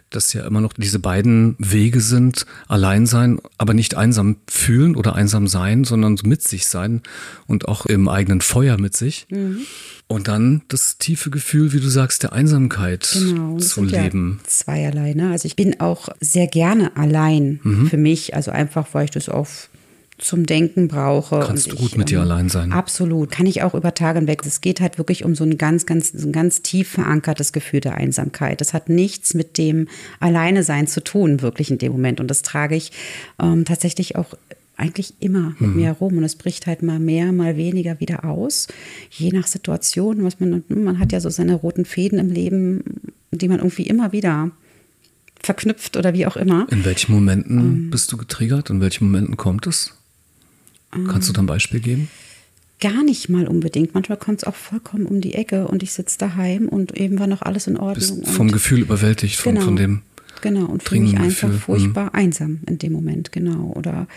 [0.09, 5.15] das ja immer noch diese beiden Wege sind, allein sein, aber nicht einsam fühlen oder
[5.15, 7.01] einsam sein, sondern mit sich sein
[7.47, 9.25] und auch im eigenen Feuer mit sich.
[9.29, 9.61] Mhm.
[10.07, 14.41] Und dann das tiefe Gefühl, wie du sagst, der Einsamkeit genau, zu leben.
[14.43, 15.13] Ja zweierlei.
[15.13, 15.31] Ne?
[15.31, 17.87] Also ich bin auch sehr gerne allein mhm.
[17.87, 19.68] für mich, also einfach, weil ich das auf
[20.19, 21.39] zum Denken brauche.
[21.39, 22.71] Kannst du gut mit dir ähm, allein sein.
[22.71, 23.31] Absolut.
[23.31, 24.45] Kann ich auch über Tage hinweg.
[24.45, 27.79] Es geht halt wirklich um so ein ganz, ganz, so ein ganz tief verankertes Gefühl
[27.79, 28.61] der Einsamkeit.
[28.61, 29.87] Das hat nichts mit dem
[30.19, 32.19] Alleine sein zu tun, wirklich in dem Moment.
[32.19, 32.91] Und das trage ich
[33.41, 34.35] ähm, tatsächlich auch
[34.75, 35.75] eigentlich immer mit mhm.
[35.75, 38.67] mir herum und es bricht halt mal mehr, mal weniger wieder aus,
[39.09, 42.83] je nach Situation, was man man hat ja so seine roten Fäden im Leben,
[43.31, 44.51] die man irgendwie immer wieder
[45.41, 46.65] verknüpft oder wie auch immer.
[46.71, 48.69] In welchen Momenten ähm, bist du getriggert?
[48.69, 49.98] In welchen Momenten kommt es?
[50.91, 52.09] Kannst du da ein Beispiel geben?
[52.79, 53.93] Gar nicht mal unbedingt.
[53.93, 57.27] Manchmal kommt es auch vollkommen um die Ecke und ich sitze daheim und eben war
[57.27, 58.19] noch alles in Ordnung.
[58.21, 60.01] Bist vom Gefühl überwältigt, von, genau, von dem.
[60.41, 61.59] Genau, und fühle mich einfach Gefühl.
[61.59, 62.09] furchtbar mhm.
[62.13, 63.73] einsam in dem Moment, genau.
[63.75, 64.07] Oder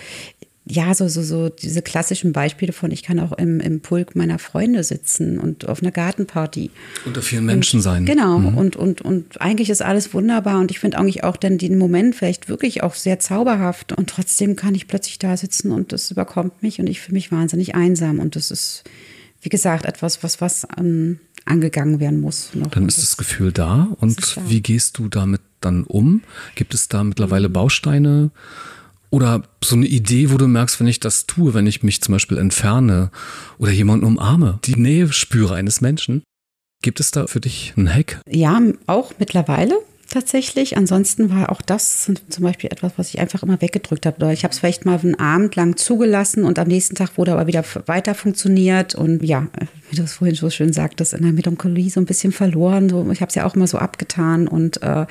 [0.65, 4.39] ja, so, so, so diese klassischen Beispiele von, ich kann auch im, im Pulk meiner
[4.39, 6.71] Freunde sitzen und auf einer Gartenparty.
[7.05, 8.07] Unter vielen Menschen und, sein.
[8.07, 8.57] Genau, mhm.
[8.57, 12.15] und, und, und eigentlich ist alles wunderbar und ich finde eigentlich auch dann den Moment
[12.15, 16.63] vielleicht wirklich auch sehr zauberhaft und trotzdem kann ich plötzlich da sitzen und das überkommt
[16.63, 18.85] mich und ich fühle mich wahnsinnig einsam und das ist,
[19.41, 22.51] wie gesagt, etwas, was, was ähm, angegangen werden muss.
[22.55, 22.69] Noch.
[22.69, 24.43] Dann ist das, das Gefühl da und da.
[24.47, 26.23] wie gehst du damit dann um?
[26.55, 27.53] Gibt es da mittlerweile mhm.
[29.13, 32.13] Oder so eine Idee, wo du merkst, wenn ich das tue, wenn ich mich zum
[32.13, 33.11] Beispiel entferne
[33.59, 36.23] oder jemanden umarme, die Nähe spüre eines Menschen.
[36.83, 38.23] Gibt es da für dich einen Hack?
[38.27, 39.75] Ja, auch mittlerweile
[40.13, 40.77] tatsächlich.
[40.77, 44.33] Ansonsten war auch das zum Beispiel etwas, was ich einfach immer weggedrückt habe.
[44.33, 47.47] Ich habe es vielleicht mal einen Abend lang zugelassen und am nächsten Tag wurde aber
[47.47, 48.95] wieder weiter funktioniert.
[48.95, 49.49] Und ja,
[49.91, 52.87] wie du es vorhin so schön sagtest, in der Melancholie so ein bisschen verloren.
[53.11, 54.47] Ich habe es ja auch immer so abgetan.
[54.47, 55.07] Und äh, am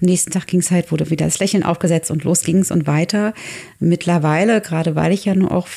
[0.00, 2.86] nächsten Tag ging es halt, wurde wieder das Lächeln aufgesetzt und los ging es und
[2.86, 3.32] weiter.
[3.78, 5.68] Mittlerweile, gerade weil ich ja nur auch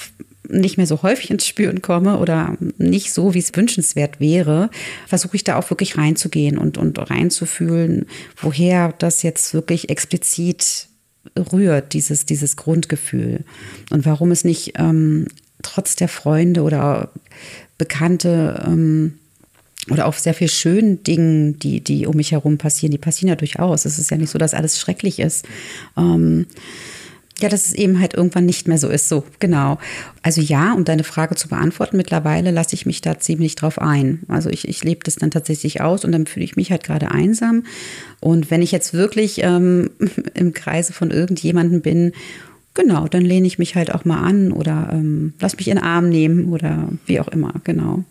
[0.49, 4.69] nicht mehr so häufig ins Spüren komme oder nicht so, wie es wünschenswert wäre,
[5.07, 8.05] versuche ich da auch wirklich reinzugehen und, und reinzufühlen,
[8.37, 10.87] woher das jetzt wirklich explizit
[11.51, 13.45] rührt, dieses, dieses Grundgefühl.
[13.89, 15.27] Und warum es nicht ähm,
[15.61, 17.11] trotz der Freunde oder
[17.77, 19.13] Bekannte ähm,
[19.89, 23.35] oder auch sehr viel schönen Dingen, die, die um mich herum passieren, die passieren ja
[23.35, 23.85] durchaus.
[23.85, 25.45] Es ist ja nicht so, dass alles schrecklich ist.
[25.97, 26.45] Ähm,
[27.43, 29.09] ja, dass es eben halt irgendwann nicht mehr so ist.
[29.09, 29.77] So, genau.
[30.21, 34.21] Also ja, um deine Frage zu beantworten, mittlerweile lasse ich mich da ziemlich drauf ein.
[34.29, 37.11] Also ich, ich lebe das dann tatsächlich aus und dann fühle ich mich halt gerade
[37.11, 37.65] einsam.
[38.19, 39.91] Und wenn ich jetzt wirklich ähm,
[40.33, 42.13] im Kreise von irgendjemandem bin,
[42.73, 45.83] genau, dann lehne ich mich halt auch mal an oder ähm, lass mich in den
[45.83, 48.03] Arm nehmen oder wie auch immer, genau.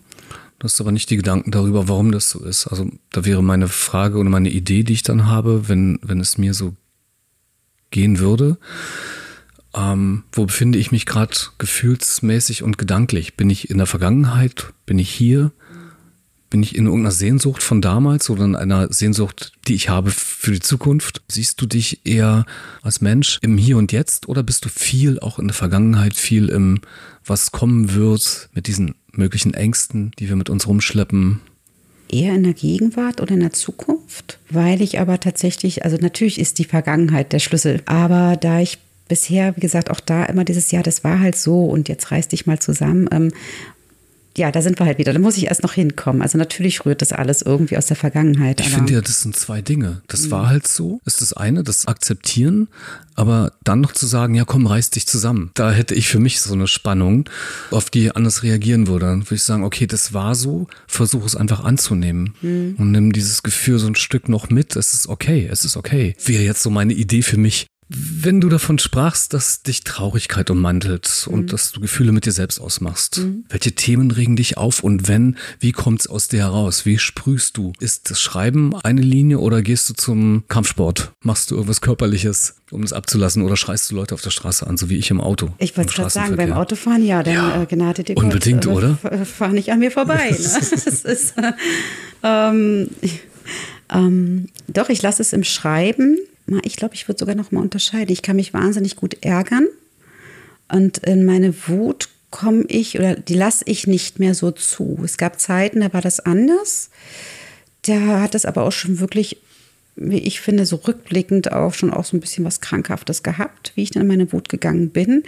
[0.59, 2.67] Du hast aber nicht die Gedanken darüber, warum das so ist.
[2.67, 6.37] Also da wäre meine Frage oder meine Idee, die ich dann habe, wenn, wenn es
[6.37, 6.73] mir so
[7.89, 8.57] gehen würde.
[9.75, 13.35] Ähm, wo befinde ich mich gerade gefühlsmäßig und gedanklich?
[13.35, 14.73] Bin ich in der Vergangenheit?
[14.85, 15.51] Bin ich hier?
[16.49, 20.51] Bin ich in irgendeiner Sehnsucht von damals oder in einer Sehnsucht, die ich habe für
[20.51, 21.23] die Zukunft?
[21.27, 22.45] Siehst du dich eher
[22.83, 26.49] als Mensch im Hier und Jetzt oder bist du viel auch in der Vergangenheit, viel
[26.49, 26.81] im,
[27.25, 31.39] was kommen wird, mit diesen möglichen Ängsten, die wir mit uns rumschleppen?
[32.09, 36.59] eher in der Gegenwart oder in der Zukunft, weil ich aber tatsächlich, also natürlich ist
[36.59, 38.77] die Vergangenheit der Schlüssel, aber da ich
[39.07, 42.27] bisher, wie gesagt, auch da immer dieses Jahr, das war halt so und jetzt reiß
[42.27, 43.31] dich mal zusammen, ähm,
[44.35, 45.13] ja, da sind wir halt wieder.
[45.13, 46.21] Da muss ich erst noch hinkommen.
[46.21, 48.59] Also natürlich rührt das alles irgendwie aus der Vergangenheit.
[48.61, 50.01] Ich finde ja, das sind zwei Dinge.
[50.07, 50.31] Das mhm.
[50.31, 52.67] war halt so, ist das eine, das Akzeptieren,
[53.15, 55.51] aber dann noch zu sagen, ja komm, reiß dich zusammen.
[55.53, 57.29] Da hätte ich für mich so eine Spannung,
[57.69, 59.05] auf die anders reagieren würde.
[59.05, 62.75] Dann würde ich sagen, okay, das war so, versuche es einfach anzunehmen mhm.
[62.79, 64.75] und nimm dieses Gefühl so ein Stück noch mit.
[64.75, 66.15] Es ist okay, es ist okay.
[66.25, 71.25] Wäre jetzt so meine Idee für mich Wenn du davon sprachst, dass dich Traurigkeit ummantelt
[71.27, 71.33] mhm.
[71.33, 73.45] und dass du Gefühle mit dir selbst ausmachst, mhm.
[73.49, 76.85] welche Themen regen dich auf und wenn, wie kommt es aus dir heraus?
[76.85, 77.73] Wie sprühst du?
[77.79, 81.11] Ist das Schreiben eine Linie oder gehst du zum Kampfsport?
[81.21, 84.77] Machst du irgendwas Körperliches, um es abzulassen oder schreist du Leute auf der Straße an,
[84.77, 85.53] so wie ich im Auto?
[85.59, 88.97] Ich wollte gerade sagen, beim Autofahren ja, dann ja, äh, Gnade dir Unbedingt, Gott, oder?
[89.13, 90.31] Äh, fahr nicht an mir vorbei.
[90.31, 90.37] Ne?
[90.37, 91.51] das ist, äh,
[92.23, 92.89] ähm,
[93.93, 96.17] ähm, doch, ich lasse es im Schreiben
[96.63, 98.11] ich glaube, ich würde sogar noch mal unterscheiden.
[98.11, 99.67] Ich kann mich wahnsinnig gut ärgern
[100.71, 104.99] und in meine Wut komme ich oder die lasse ich nicht mehr so zu.
[105.03, 106.89] Es gab Zeiten, da war das anders.
[107.83, 109.37] Da hat es aber auch schon wirklich,
[109.95, 113.83] wie ich finde, so rückblickend auch schon auch so ein bisschen was Krankhaftes gehabt, wie
[113.83, 115.23] ich dann in meine Wut gegangen bin.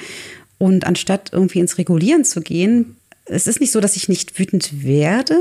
[0.58, 2.96] Und anstatt irgendwie ins Regulieren zu gehen,
[3.26, 5.38] es ist nicht so, dass ich nicht wütend werde,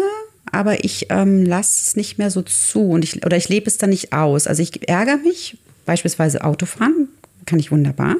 [0.50, 3.78] aber ich ähm, lasse es nicht mehr so zu und ich, oder ich lebe es
[3.78, 4.46] dann nicht aus.
[4.46, 7.08] Also ich ärgere mich, beispielsweise Autofahren,
[7.46, 8.16] kann ich wunderbar.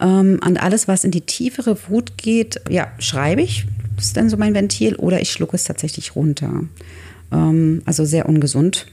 [0.00, 3.66] Ähm, an alles, was in die tiefere Wut geht, ja, schreibe ich,
[3.98, 6.64] ist dann so mein Ventil, oder ich schlucke es tatsächlich runter.
[7.32, 8.86] Ähm, also sehr ungesund.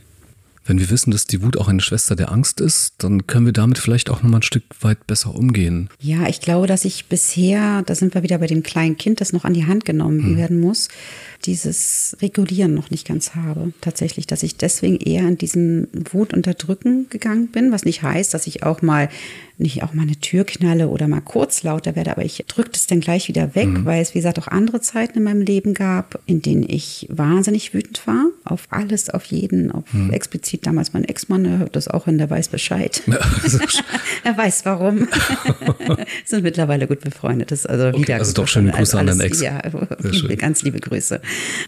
[0.66, 3.54] Wenn wir wissen, dass die Wut auch eine Schwester der Angst ist, dann können wir
[3.54, 5.90] damit vielleicht auch noch mal ein Stück weit besser umgehen.
[6.00, 9.32] Ja, ich glaube, dass ich bisher, da sind wir wieder bei dem kleinen Kind, das
[9.32, 10.38] noch an die Hand genommen hm.
[10.38, 10.90] werden muss,
[11.46, 13.74] dieses Regulieren noch nicht ganz habe.
[13.82, 18.64] Tatsächlich, dass ich deswegen eher in diesem Wutunterdrücken gegangen bin, was nicht heißt, dass ich
[18.64, 19.10] auch mal
[19.58, 22.88] nicht auch mal eine Tür knalle oder mal kurz lauter werde, aber ich drücke das
[22.88, 23.86] dann gleich wieder weg, mhm.
[23.86, 27.74] weil es, wie gesagt, auch andere Zeiten in meinem Leben gab, in denen ich wahnsinnig
[27.74, 28.26] wütend war.
[28.44, 30.12] Auf alles, auf jeden, auf mhm.
[30.12, 33.02] explizit damals mein Ex-Mann, er hört das auch hin, der weiß Bescheid.
[34.26, 35.08] Er weiß warum.
[36.26, 37.52] Sind mittlerweile gut befreundet.
[37.52, 39.40] Das also okay, also doch schöne Grüße an deinen Ex.
[39.40, 39.62] Ja,
[40.38, 41.22] ganz liebe Grüße.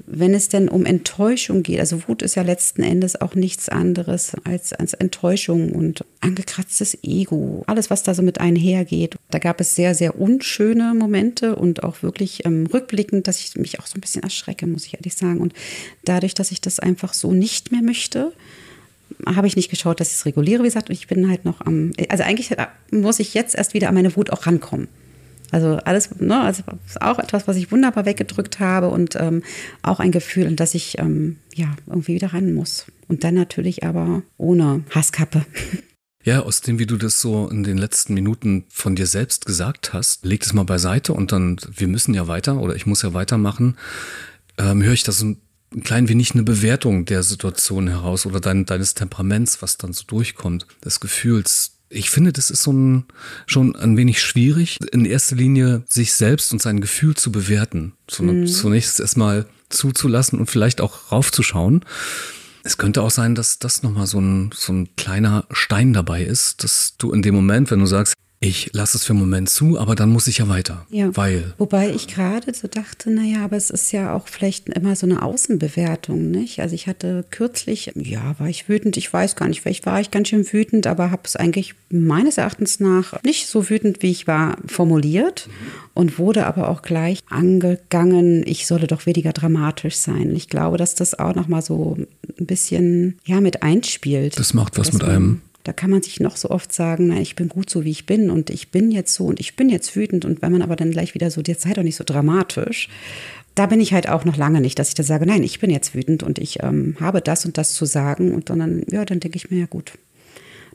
[0.08, 4.32] Wenn es denn um Enttäuschung geht, also Wut ist ja letzten Endes auch nichts anderes
[4.44, 7.64] als, als Enttäuschung und angekratztes Ego.
[7.68, 9.18] Alles, was da so mit einhergeht.
[9.30, 13.80] Da gab es sehr, sehr unschöne Momente und auch wirklich ähm, rückblickend, dass ich mich
[13.80, 15.42] auch so ein bisschen erschrecke, muss ich ehrlich sagen.
[15.42, 15.54] Und
[16.06, 18.34] dadurch, dass ich das einfach so nicht mehr möchte,
[19.26, 21.62] habe ich nicht geschaut, dass ich es reguliere, wie gesagt, und ich bin halt noch
[21.62, 22.52] am, also eigentlich
[22.92, 24.88] muss ich jetzt erst wieder an meine Wut auch rankommen.
[25.52, 26.64] Also alles, ne, also
[27.00, 29.44] auch etwas, was ich wunderbar weggedrückt habe und ähm,
[29.82, 32.86] auch ein Gefühl, in das ich ähm, ja irgendwie wieder ran muss.
[33.08, 35.46] Und dann natürlich aber ohne Hasskappe.
[36.24, 39.94] Ja, aus dem, wie du das so in den letzten Minuten von dir selbst gesagt
[39.94, 43.14] hast, leg es mal beiseite und dann, wir müssen ja weiter oder ich muss ja
[43.14, 43.78] weitermachen,
[44.58, 45.38] ähm, höre ich da so ein,
[45.74, 50.04] ein klein wenig eine Bewertung der Situation heraus oder dein, deines Temperaments, was dann so
[50.06, 53.06] durchkommt, des Gefühls, ich finde, das ist so ein,
[53.46, 57.94] schon ein wenig schwierig, in erster Linie sich selbst und sein Gefühl zu bewerten.
[58.20, 58.48] Mhm.
[58.48, 61.84] Zunächst erstmal zuzulassen und vielleicht auch raufzuschauen.
[62.64, 66.64] Es könnte auch sein, dass das nochmal so ein, so ein kleiner Stein dabei ist,
[66.64, 69.80] dass du in dem Moment, wenn du sagst, ich lasse es für einen Moment zu,
[69.80, 70.86] aber dann muss ich ja weiter.
[70.92, 71.16] Ja.
[71.16, 71.56] Weil.
[71.58, 75.24] Wobei ich gerade so dachte, naja, aber es ist ja auch vielleicht immer so eine
[75.24, 76.60] Außenbewertung, nicht?
[76.60, 80.12] Also ich hatte kürzlich, ja, war ich wütend, ich weiß gar nicht, vielleicht war ich
[80.12, 84.28] ganz schön wütend, aber habe es eigentlich meines Erachtens nach nicht so wütend, wie ich
[84.28, 85.72] war, formuliert mhm.
[85.96, 90.36] und wurde aber auch gleich angegangen, ich solle doch weniger dramatisch sein.
[90.36, 91.98] Ich glaube, dass das auch nochmal so
[92.40, 94.38] ein bisschen, ja, mit einspielt.
[94.38, 97.36] Das macht was mit einem da kann man sich noch so oft sagen, nein, ich
[97.36, 99.98] bin gut so, wie ich bin und ich bin jetzt so und ich bin jetzt
[99.98, 100.24] wütend.
[100.24, 102.88] Und wenn man aber dann gleich wieder so, jetzt sei doch nicht so dramatisch.
[103.54, 105.70] Da bin ich halt auch noch lange nicht, dass ich da sage, nein, ich bin
[105.70, 108.34] jetzt wütend und ich ähm, habe das und das zu sagen.
[108.34, 109.92] Und dann, ja, dann denke ich mir, ja gut,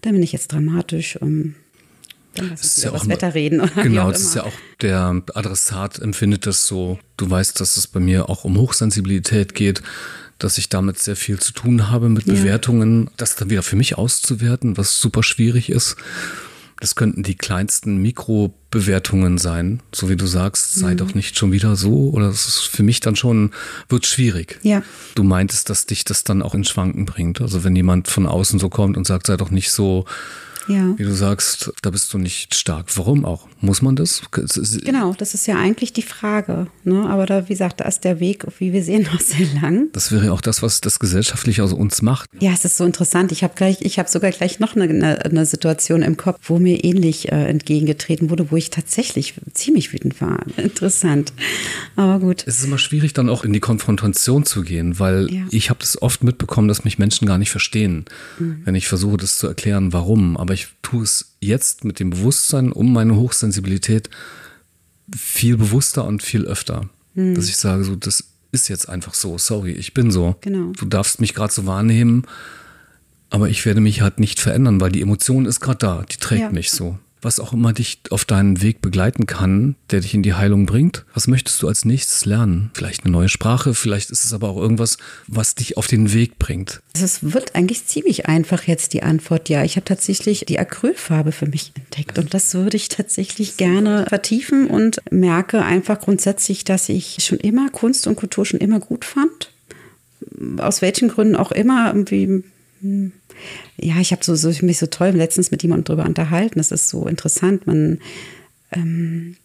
[0.03, 1.19] dann bin ich jetzt dramatisch.
[1.23, 1.55] Ähm,
[2.35, 3.61] dann lass uns über das Wetter reden.
[3.63, 6.99] Oder genau, das ist ja auch der Adressat empfindet das so.
[7.17, 9.83] Du weißt, dass es bei mir auch um Hochsensibilität geht
[10.43, 12.35] dass ich damit sehr viel zu tun habe mit ja.
[12.35, 15.97] Bewertungen, das dann wieder für mich auszuwerten, was super schwierig ist.
[16.81, 20.97] Das könnten die kleinsten Mikrobewertungen sein, so wie du sagst, sei mhm.
[20.97, 22.11] doch nicht schon wieder so.
[22.11, 23.53] Oder das ist für mich dann schon,
[23.89, 24.59] wird schwierig.
[24.63, 24.83] Ja.
[25.15, 27.41] Du meintest, dass dich das dann auch in Schwanken bringt.
[27.41, 30.07] Also wenn jemand von außen so kommt und sagt, sei doch nicht so,
[30.69, 30.97] ja.
[30.97, 32.87] Wie du sagst, da bist du nicht stark.
[32.97, 33.49] Warum auch?
[33.65, 34.23] Muss man das?
[34.85, 36.67] Genau, das ist ja eigentlich die Frage.
[36.83, 37.09] Ne?
[37.09, 39.87] Aber da, wie gesagt, da ist der Weg, wie wir sehen, noch sehr lang.
[39.93, 42.29] Das wäre ja auch das, was das gesellschaftlich aus uns macht.
[42.41, 43.31] Ja, es ist so interessant.
[43.31, 46.83] Ich habe gleich, ich habe sogar gleich noch eine, eine, Situation im Kopf, wo mir
[46.83, 50.41] ähnlich äh, entgegengetreten wurde, wo ich tatsächlich ziemlich wütend war.
[50.57, 51.33] Interessant.
[51.95, 52.43] Aber gut.
[52.45, 55.45] Es ist immer schwierig, dann auch in die Konfrontation zu gehen, weil ja.
[55.53, 58.07] ich habe das oft mitbekommen, dass mich Menschen gar nicht verstehen,
[58.41, 58.63] mhm.
[58.65, 60.37] wenn ich versuche, das zu erklären, warum.
[60.37, 64.09] Aber ich tue es jetzt mit dem Bewusstsein um meine Hochsensibilität
[65.15, 66.89] viel bewusster und viel öfter.
[67.15, 67.35] Mhm.
[67.35, 70.37] Dass ich sage, so, das ist jetzt einfach so, sorry, ich bin so.
[70.41, 70.73] Genau.
[70.73, 72.25] Du darfst mich gerade so wahrnehmen,
[73.31, 76.43] aber ich werde mich halt nicht verändern, weil die Emotion ist gerade da, die trägt
[76.43, 76.51] Ja.
[76.51, 76.99] mich so.
[77.23, 81.05] Was auch immer dich auf deinen Weg begleiten kann, der dich in die Heilung bringt.
[81.15, 82.73] Was möchtest du als nächstes lernen?
[82.75, 84.99] Vielleicht eine neue Sprache, vielleicht ist es aber auch irgendwas,
[85.29, 86.83] was dich auf den Weg bringt.
[86.95, 89.49] Es wird eigentlich ziemlich einfach jetzt die Antwort.
[89.49, 94.07] Ja, ich habe tatsächlich die Acrylfarbe für mich entdeckt und das würde ich tatsächlich gerne
[94.09, 99.05] vertiefen und merke einfach grundsätzlich, dass ich schon immer Kunst und Kultur schon immer gut
[99.05, 99.53] fand.
[100.59, 102.43] Aus welchen Gründen auch immer irgendwie.
[103.77, 106.59] Ja, ich habe so, so, mich so toll letztens mit jemandem drüber unterhalten.
[106.59, 107.67] Das ist so interessant.
[107.67, 107.99] Man
[108.73, 109.37] ähm,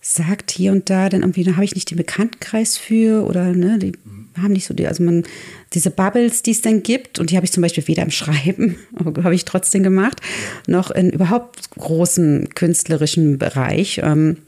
[0.00, 3.78] sagt hier und da dann irgendwie, da habe ich nicht den Bekanntenkreis für oder ne,
[3.78, 3.92] die
[4.36, 5.24] haben nicht so die, also man,
[5.72, 8.76] diese Bubbles, die es dann gibt, und die habe ich zum Beispiel weder im Schreiben,
[9.04, 10.20] habe ich trotzdem gemacht,
[10.66, 14.00] noch in überhaupt großen künstlerischen Bereich.
[14.02, 14.38] Ähm,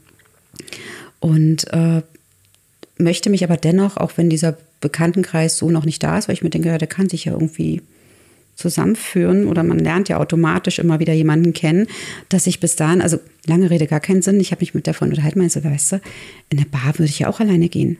[1.19, 2.01] und äh,
[2.97, 6.43] möchte mich aber dennoch, auch wenn dieser Bekanntenkreis so noch nicht da ist, weil ich
[6.43, 7.81] mir denke, ja, der kann sich ja irgendwie
[8.57, 11.87] zusammenführen oder man lernt ja automatisch immer wieder jemanden kennen,
[12.29, 14.93] dass ich bis dahin, also lange Rede gar keinen Sinn, ich habe mich mit der
[14.93, 16.01] Freundin unterhalten, meinte, so, weißt du,
[16.49, 17.97] in der Bar würde ich ja auch alleine gehen.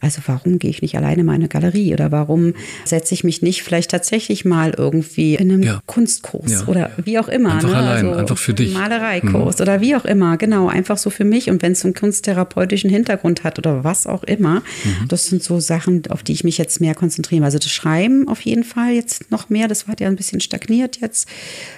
[0.00, 2.52] Also warum gehe ich nicht alleine in meine Galerie oder warum
[2.84, 5.80] setze ich mich nicht vielleicht tatsächlich mal irgendwie in einem Ja.
[5.86, 6.66] Kunstkurs Ja.
[6.66, 7.54] oder wie auch immer.
[7.54, 7.76] Einfach ne?
[7.76, 8.74] allein, also einfach für dich.
[8.74, 8.80] Mhm.
[8.80, 11.94] Malereikurs oder wie auch immer, genau, einfach so für mich und wenn es so einen
[11.94, 15.08] kunsttherapeutischen Hintergrund hat oder was auch immer, Mhm.
[15.08, 17.44] das sind so Sachen, auf die ich mich jetzt mehr konzentriere.
[17.44, 21.00] Also das Schreiben auf jeden Fall jetzt noch mehr, das war ja ein bisschen stagniert
[21.00, 21.26] jetzt,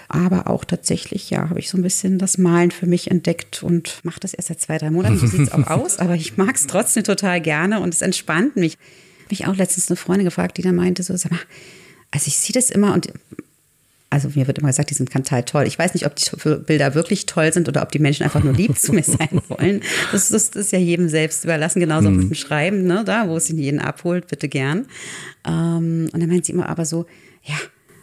[0.09, 4.01] aber auch tatsächlich, ja, habe ich so ein bisschen das Malen für mich entdeckt und
[4.03, 6.55] mache das erst seit zwei, drei Monaten, so sieht es auch aus, aber ich mag
[6.57, 8.79] es trotzdem total gerne und es entspannt mich.
[9.31, 11.41] Mich auch letztens eine Freundin gefragt, die da meinte so, sag mal,
[12.11, 13.12] also ich sehe das immer und
[14.09, 15.64] also mir wird immer gesagt, die sind total toll.
[15.67, 16.31] Ich weiß nicht, ob die
[16.64, 19.83] Bilder wirklich toll sind oder ob die Menschen einfach nur lieb zu mir sein wollen.
[20.12, 23.37] Das, das, das ist ja jedem selbst überlassen, genauso mit dem Schreiben, ne, da, wo
[23.37, 24.87] es ihn jeden abholt, bitte gern.
[25.45, 27.07] Ähm, und dann meint sie immer aber so,
[27.43, 27.57] ja,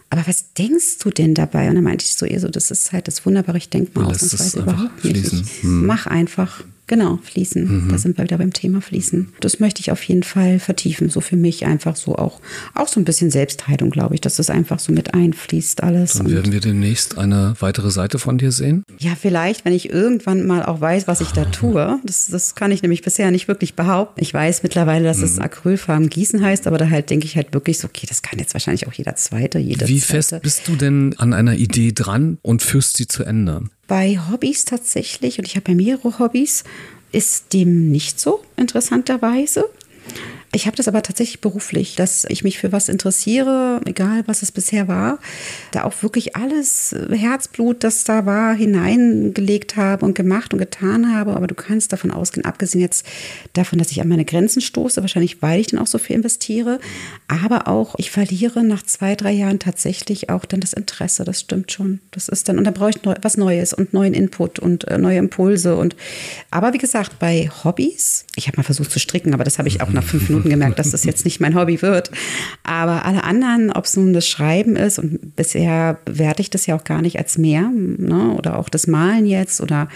[0.09, 1.69] aber was denkst du denn dabei?
[1.69, 4.05] Und dann meinte ich so, ihr so, das ist halt das wunderbare, ich denke mal
[4.05, 5.33] aus es weiß überhaupt nicht.
[5.33, 6.63] Ich mach einfach.
[6.93, 7.87] Genau, fließen.
[7.89, 9.29] Da sind wir wieder beim Thema fließen.
[9.39, 11.09] Das möchte ich auf jeden Fall vertiefen.
[11.09, 12.39] So für mich einfach so auch,
[12.75, 16.13] auch so ein bisschen Selbstheilung, glaube ich, dass das einfach so mit einfließt alles.
[16.13, 18.83] Dann werden wir demnächst eine weitere Seite von dir sehen.
[18.99, 21.99] ja, vielleicht, wenn ich irgendwann mal auch weiß, was ich da tue.
[22.03, 24.21] Das, das kann ich nämlich bisher nicht wirklich behaupten.
[24.21, 25.23] Ich weiß mittlerweile, dass Mhm.
[25.23, 28.37] es Acrylfarben gießen heißt, aber da halt denke ich halt wirklich so, okay, das kann
[28.37, 30.13] jetzt wahrscheinlich auch jeder Zweite, jede Wie Zweite.
[30.21, 33.63] fest bist du denn an einer Idee dran und führst sie zu Ende?
[33.87, 36.63] Bei Hobbys tatsächlich, und ich habe ja mehrere Hobbys,
[37.11, 39.69] ist dem nicht so, interessanterweise.
[40.55, 44.51] Ich habe das aber tatsächlich beruflich, dass ich mich für was interessiere, egal was es
[44.51, 45.17] bisher war,
[45.71, 51.35] da auch wirklich alles Herzblut, das da war, hineingelegt habe und gemacht und getan habe.
[51.35, 53.03] Aber du kannst davon ausgehen, abgesehen jetzt
[53.53, 56.79] davon, dass ich an meine Grenzen stoße, wahrscheinlich weil ich dann auch so viel investiere,
[57.27, 61.23] aber auch ich verliere nach zwei, drei Jahren tatsächlich auch dann das Interesse.
[61.23, 61.99] Das stimmt schon.
[62.11, 64.99] Das ist dann, und dann brauche ich neu, was Neues und neuen Input und äh,
[64.99, 65.77] neue Impulse.
[65.77, 65.95] Und
[66.51, 69.81] aber wie gesagt, bei Hobbys, ich habe mal versucht zu stricken, aber das habe ich
[69.81, 72.11] auch nach fünf Minuten gemerkt, dass das jetzt nicht mein Hobby wird.
[72.63, 76.75] Aber alle anderen, ob es nun das Schreiben ist, und bisher bewerte ich das ja
[76.75, 78.33] auch gar nicht als mehr, ne?
[78.37, 79.87] oder auch das Malen jetzt, oder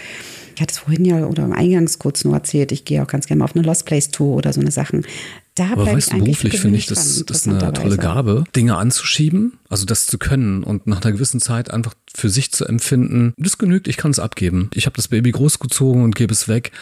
[0.58, 3.38] ich hatte es vorhin ja oder eingangs kurz nur erzählt, ich gehe auch ganz gerne
[3.38, 5.06] mal auf eine Lost Place Tour oder so eine Sachen.
[5.54, 7.96] Da Aber weißt du, beruflich finde ich, das, das ist eine tolle.
[7.96, 12.50] Gabe, Dinge anzuschieben, also das zu können und nach einer gewissen Zeit einfach für sich
[12.50, 14.68] zu empfinden, das genügt, ich kann es abgeben.
[14.74, 16.72] Ich habe das Baby großgezogen und gebe es weg.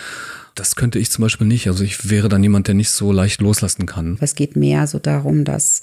[0.56, 1.68] Das könnte ich zum Beispiel nicht.
[1.68, 4.18] Also ich wäre dann jemand, der nicht so leicht loslassen kann.
[4.20, 5.82] Es geht mehr so darum, dass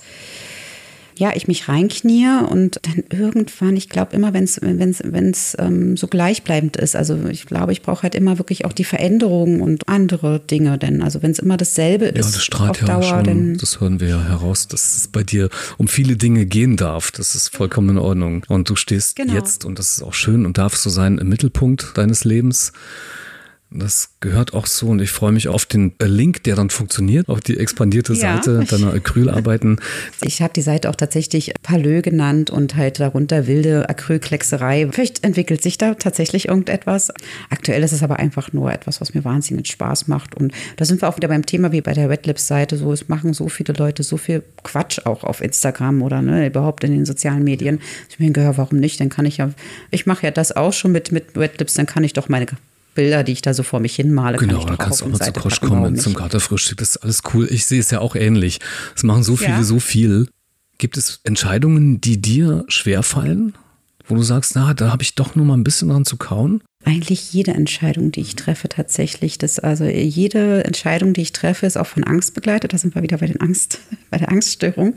[1.16, 5.96] ja, ich mich reinknie und dann irgendwann, ich glaube immer, wenn es wenn's, wenn's, ähm,
[5.96, 9.88] so gleichbleibend ist, also ich glaube, ich brauche halt immer wirklich auch die Veränderungen und
[9.88, 13.58] andere Dinge, denn also wenn es immer dasselbe Ja, ist das strahlt ja Dauer, schon,
[13.58, 17.12] das hören wir ja heraus, dass es bei dir um viele Dinge gehen darf.
[17.12, 18.44] Das ist vollkommen in Ordnung.
[18.48, 19.34] Und du stehst Genau.
[19.34, 22.74] jetzt, und das ist auch schön und darf so sein, im Mittelpunkt deines Lebens.
[23.76, 27.28] Das gehört auch so und ich freue mich auf den äh, Link, der dann funktioniert,
[27.28, 28.36] auf die expandierte Ja.
[28.36, 29.80] Seite deiner Acrylarbeiten.
[30.22, 34.88] Ich habe die Seite auch tatsächlich Palö genannt und halt darunter wilde Acrylkleckserei.
[34.92, 37.12] Vielleicht entwickelt sich da tatsächlich irgendetwas.
[37.50, 40.36] Aktuell ist es aber einfach nur etwas, was mir wahnsinnig Spaß macht.
[40.36, 42.78] Und da sind wir auch wieder beim Thema wie bei der Red Lips Seite.
[42.78, 46.84] So, es machen so viele Leute so viel Quatsch auch auf Instagram oder ne, überhaupt
[46.84, 47.82] in den sozialen Medien.
[48.10, 49.00] Ich mir ja, warum nicht?
[49.00, 49.52] Dann kann ich ja,
[49.92, 52.46] ich mache ja das auch schon mit, mit Red Lips, dann kann ich doch meine
[52.94, 55.06] Bilder, die ich da so vor mich hin male, kann Genau, ich da kannst du
[55.06, 56.14] auch mal zu warum kommen zum?
[56.14, 56.78] Katerfrühstück.
[56.78, 57.48] Das ist alles cool.
[57.52, 58.60] Ich sehe es ja auch ähnlich.
[58.96, 59.64] Es machen so viele Ja.
[59.64, 60.28] so viel.
[60.78, 63.54] Gibt es Entscheidungen, die dir schwerfallen?
[64.08, 66.62] Wo du sagst, na, da habe ich doch nur mal ein bisschen dran zu kauen?
[66.84, 69.38] Eigentlich jede Entscheidung, die ich treffe, tatsächlich.
[69.38, 72.74] Das, also jede Entscheidung, die ich treffe, ist auch von Angst begleitet.
[72.74, 73.80] Da sind wir wieder bei, den Angst,
[74.10, 74.96] bei der Angststörung.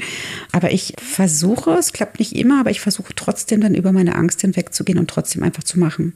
[0.50, 4.40] Aber ich versuche, es klappt nicht immer, aber ich versuche trotzdem dann über meine Angst
[4.40, 6.12] hinwegzugehen und trotzdem einfach zu machen.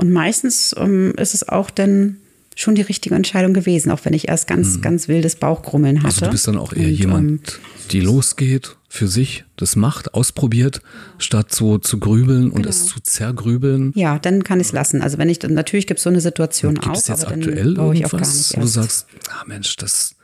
[0.00, 2.16] Und meistens ähm, ist es auch dann
[2.56, 4.82] schon die richtige Entscheidung gewesen, auch wenn ich erst ganz, mhm.
[4.82, 6.06] ganz wildes Bauchgrummeln hatte.
[6.06, 7.40] Also du bist dann auch eher und, jemand, ähm,
[7.90, 10.82] die losgeht für sich, das macht, ausprobiert,
[11.18, 12.68] statt so zu grübeln und genau.
[12.70, 13.92] es zu zergrübeln.
[13.94, 15.00] Ja, dann kann ich es lassen.
[15.00, 16.92] Also wenn ich, natürlich gibt es so eine Situation gibt auch.
[16.92, 20.16] Gibt es jetzt aktuell irgendwas, wo du sagst, ah Mensch, das,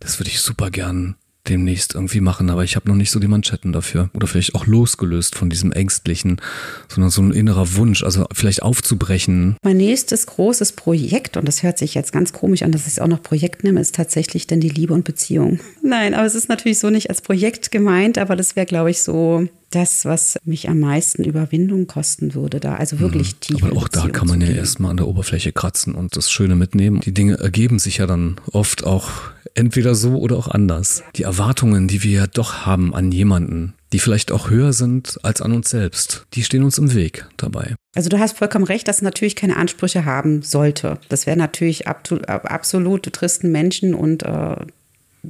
[0.00, 1.16] das würde ich super gern
[1.48, 4.10] demnächst irgendwie machen, aber ich habe noch nicht so die Manschetten dafür.
[4.14, 6.40] Oder vielleicht auch losgelöst von diesem Ängstlichen,
[6.88, 9.56] sondern so ein innerer Wunsch, also vielleicht aufzubrechen.
[9.62, 12.98] Mein nächstes großes Projekt, und das hört sich jetzt ganz komisch an, dass ich es
[12.98, 15.60] auch noch Projekt nehme, ist tatsächlich denn die Liebe und Beziehung.
[15.82, 19.02] Nein, aber es ist natürlich so nicht als Projekt gemeint, aber das wäre, glaube ich,
[19.02, 23.40] so das, was mich am meisten Überwindung kosten würde, da also wirklich mhm.
[23.40, 23.62] tief.
[23.62, 27.00] Aber auch da kann man ja erstmal an der Oberfläche kratzen und das Schöne mitnehmen.
[27.00, 29.10] Die Dinge ergeben sich ja dann oft auch
[29.54, 31.02] entweder so oder auch anders.
[31.16, 35.40] Die Erwartungen, die wir ja doch haben an jemanden, die vielleicht auch höher sind als
[35.40, 37.74] an uns selbst, die stehen uns im Weg dabei.
[37.94, 40.98] Also du hast vollkommen recht, dass es natürlich keine Ansprüche haben sollte.
[41.08, 44.56] Das wäre natürlich absolut, einen Menschen und äh,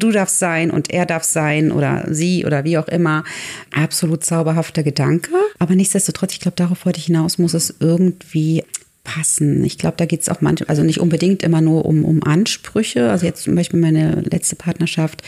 [0.03, 3.25] du darfst sein und er darf sein oder sie oder wie auch immer.
[3.73, 5.31] Absolut zauberhafter Gedanke.
[5.59, 8.65] Aber nichtsdestotrotz, ich glaube, darauf wollte ich hinaus, muss es irgendwie
[9.05, 9.65] passen.
[9.65, 13.11] Ich glaube, da geht es auch manchmal, also nicht unbedingt immer nur um, um Ansprüche.
[13.11, 15.23] Also jetzt zum Beispiel meine letzte Partnerschaft,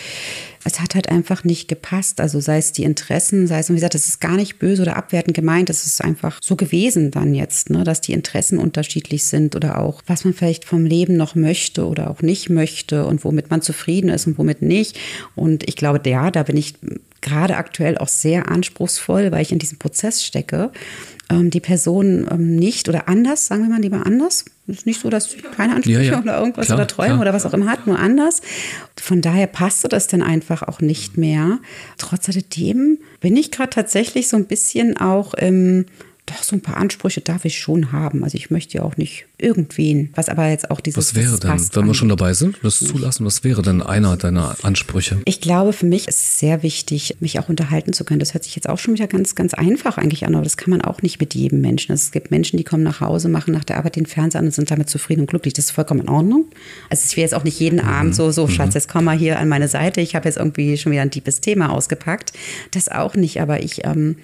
[0.64, 2.20] es hat halt einfach nicht gepasst.
[2.20, 4.96] Also sei es die Interessen, sei es, wie gesagt, das ist gar nicht böse oder
[4.96, 5.68] abwertend gemeint.
[5.68, 10.02] Das ist einfach so gewesen dann jetzt, ne, dass die Interessen unterschiedlich sind oder auch,
[10.06, 14.10] was man vielleicht vom Leben noch möchte oder auch nicht möchte und womit man zufrieden
[14.10, 14.98] ist und womit nicht.
[15.34, 16.74] Und ich glaube, ja, da bin ich
[17.20, 20.70] gerade aktuell auch sehr anspruchsvoll, weil ich in diesem Prozess stecke
[21.30, 24.44] ähm, die Person ähm, nicht oder anders, sagen wir mal lieber anders.
[24.66, 26.20] Es ist nicht so, dass ich keine Ansprüche ja, ja.
[26.20, 27.20] oder irgendwas klar, oder Träume klar.
[27.20, 28.42] oder was auch immer hat, nur anders.
[29.00, 31.58] Von daher passte das dann einfach auch nicht mehr.
[31.98, 35.86] Trotz alledem bin ich gerade tatsächlich so ein bisschen auch im
[36.26, 38.24] doch so ein paar Ansprüche darf ich schon haben.
[38.24, 40.98] Also ich möchte ja auch nicht irgendwen, was aber jetzt auch dieses.
[40.98, 44.56] Was wäre denn, wenn wir schon dabei sind, das zulassen, was wäre denn einer deiner
[44.62, 45.20] Ansprüche?
[45.24, 48.20] Ich glaube, für mich ist es sehr wichtig, mich auch unterhalten zu können.
[48.20, 50.70] Das hört sich jetzt auch schon wieder ganz, ganz einfach eigentlich an, aber das kann
[50.70, 51.92] man auch nicht mit jedem Menschen.
[51.92, 54.46] Also es gibt Menschen, die kommen nach Hause, machen nach der Arbeit den Fernseher an
[54.46, 55.54] und sind damit zufrieden und glücklich.
[55.54, 56.46] Das ist vollkommen in Ordnung.
[56.90, 57.88] Also ich will jetzt auch nicht jeden mhm.
[57.88, 58.50] Abend so, so, mhm.
[58.50, 60.00] Schatz, jetzt komm mal hier an meine Seite.
[60.00, 62.32] Ich habe jetzt irgendwie schon wieder ein tiefes Thema ausgepackt.
[62.72, 64.16] Das auch nicht, aber ich, ähm,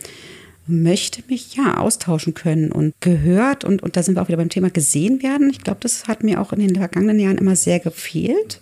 [0.67, 4.49] möchte mich ja austauschen können und gehört und, und da sind wir auch wieder beim
[4.49, 5.51] Thema gesehen werden.
[5.51, 8.61] Ich glaube, das hat mir auch in den vergangenen Jahren immer sehr gefehlt,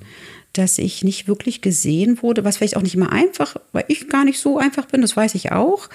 [0.52, 4.24] dass ich nicht wirklich gesehen wurde, was vielleicht auch nicht immer einfach, weil ich gar
[4.24, 5.88] nicht so einfach bin, das weiß ich auch.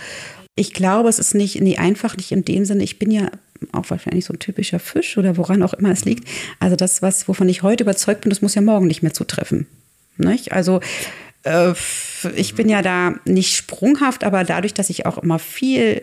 [0.55, 3.31] Ich glaube, es ist nicht, nee, einfach nicht in dem Sinne, ich bin ja
[3.71, 6.27] auch wahrscheinlich so ein typischer Fisch oder woran auch immer es liegt.
[6.59, 9.67] Also das, was, wovon ich heute überzeugt bin, das muss ja morgen nicht mehr zutreffen.
[10.17, 10.51] Nicht?
[10.51, 10.81] Also
[11.43, 11.73] äh,
[12.35, 16.01] ich bin ja da nicht sprunghaft, aber dadurch, dass ich auch immer viel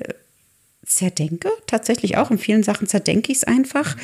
[0.86, 3.96] zerdenke, tatsächlich auch in vielen Sachen zerdenke ich es einfach,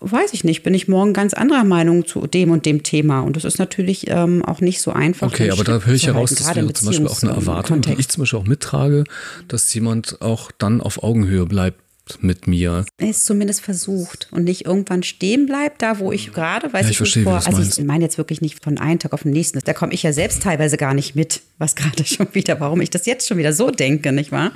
[0.00, 3.20] weiß ich nicht, bin ich morgen ganz anderer Meinung zu dem und dem Thema.
[3.20, 5.28] Und das ist natürlich ähm, auch nicht so einfach.
[5.28, 7.98] Okay, aber da höre ich heraus, das wäre zum Beispiel auch eine Erwartung, Kontext.
[7.98, 9.04] die ich zum Beispiel auch mittrage,
[9.48, 11.78] dass jemand auch dann auf Augenhöhe bleibt
[12.20, 12.84] mit mir.
[12.98, 16.90] Es zumindest versucht und nicht irgendwann stehen bleibt, da wo ich gerade, weiß ja, ich,
[16.92, 17.46] ich verstehe, nicht vor.
[17.46, 19.58] Also ich meine jetzt wirklich nicht von einem Tag auf den nächsten.
[19.60, 22.90] Da komme ich ja selbst teilweise gar nicht mit, was gerade schon wieder, warum ich
[22.90, 24.52] das jetzt schon wieder so denke, nicht wahr?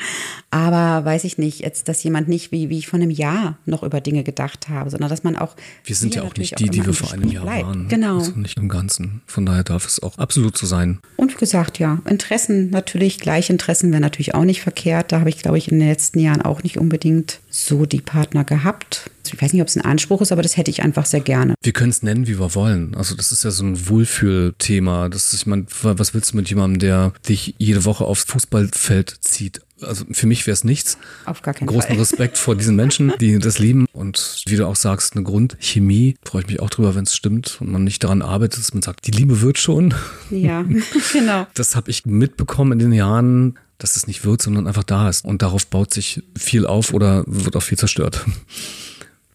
[0.54, 3.82] Aber weiß ich nicht, jetzt, dass jemand nicht wie, wie ich vor einem Jahr noch
[3.82, 5.56] über Dinge gedacht habe, sondern dass man auch.
[5.82, 7.66] Wir sind ja auch nicht die, die wir vor einem Jahr bleibt.
[7.66, 7.88] waren.
[7.88, 8.18] Genau.
[8.18, 9.22] Also nicht im Ganzen.
[9.26, 11.00] Von daher darf es auch absolut so sein.
[11.16, 15.10] Und wie gesagt, ja, Interessen natürlich, gleiche Interessen wäre natürlich auch nicht verkehrt.
[15.10, 18.44] Da habe ich, glaube ich, in den letzten Jahren auch nicht unbedingt so die Partner
[18.44, 19.10] gehabt.
[19.26, 21.54] Ich weiß nicht, ob es ein Anspruch ist, aber das hätte ich einfach sehr gerne.
[21.62, 22.94] Wir können es nennen, wie wir wollen.
[22.94, 25.08] Also das ist ja so ein Wohlfühlthema.
[25.08, 29.16] Das ist, ich meine, was willst du mit jemandem, der dich jede Woche aufs Fußballfeld
[29.20, 29.62] zieht?
[29.84, 30.98] Also für mich wäre es nichts.
[31.24, 31.98] Auf gar keinen Großen Fall.
[31.98, 33.86] Respekt vor diesen Menschen, die das lieben.
[33.92, 36.16] Und wie du auch sagst, eine Grundchemie.
[36.24, 38.82] Freue ich mich auch drüber, wenn es stimmt und man nicht daran arbeitet, dass man
[38.82, 39.94] sagt, die Liebe wird schon.
[40.30, 40.64] Ja,
[41.12, 41.46] genau.
[41.54, 45.24] Das habe ich mitbekommen in den Jahren, dass es nicht wird, sondern einfach da ist.
[45.24, 48.24] Und darauf baut sich viel auf oder wird auch viel zerstört.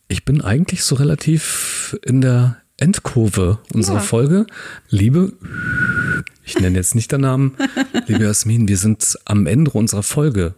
[0.07, 4.01] Ich bin eigentlich so relativ in der Endkurve unserer ja.
[4.01, 4.45] Folge.
[4.89, 5.33] Liebe,
[6.49, 7.55] ich nenne jetzt nicht den Namen,
[8.07, 10.53] liebe Jasmin, wir sind am Ende unserer Folge.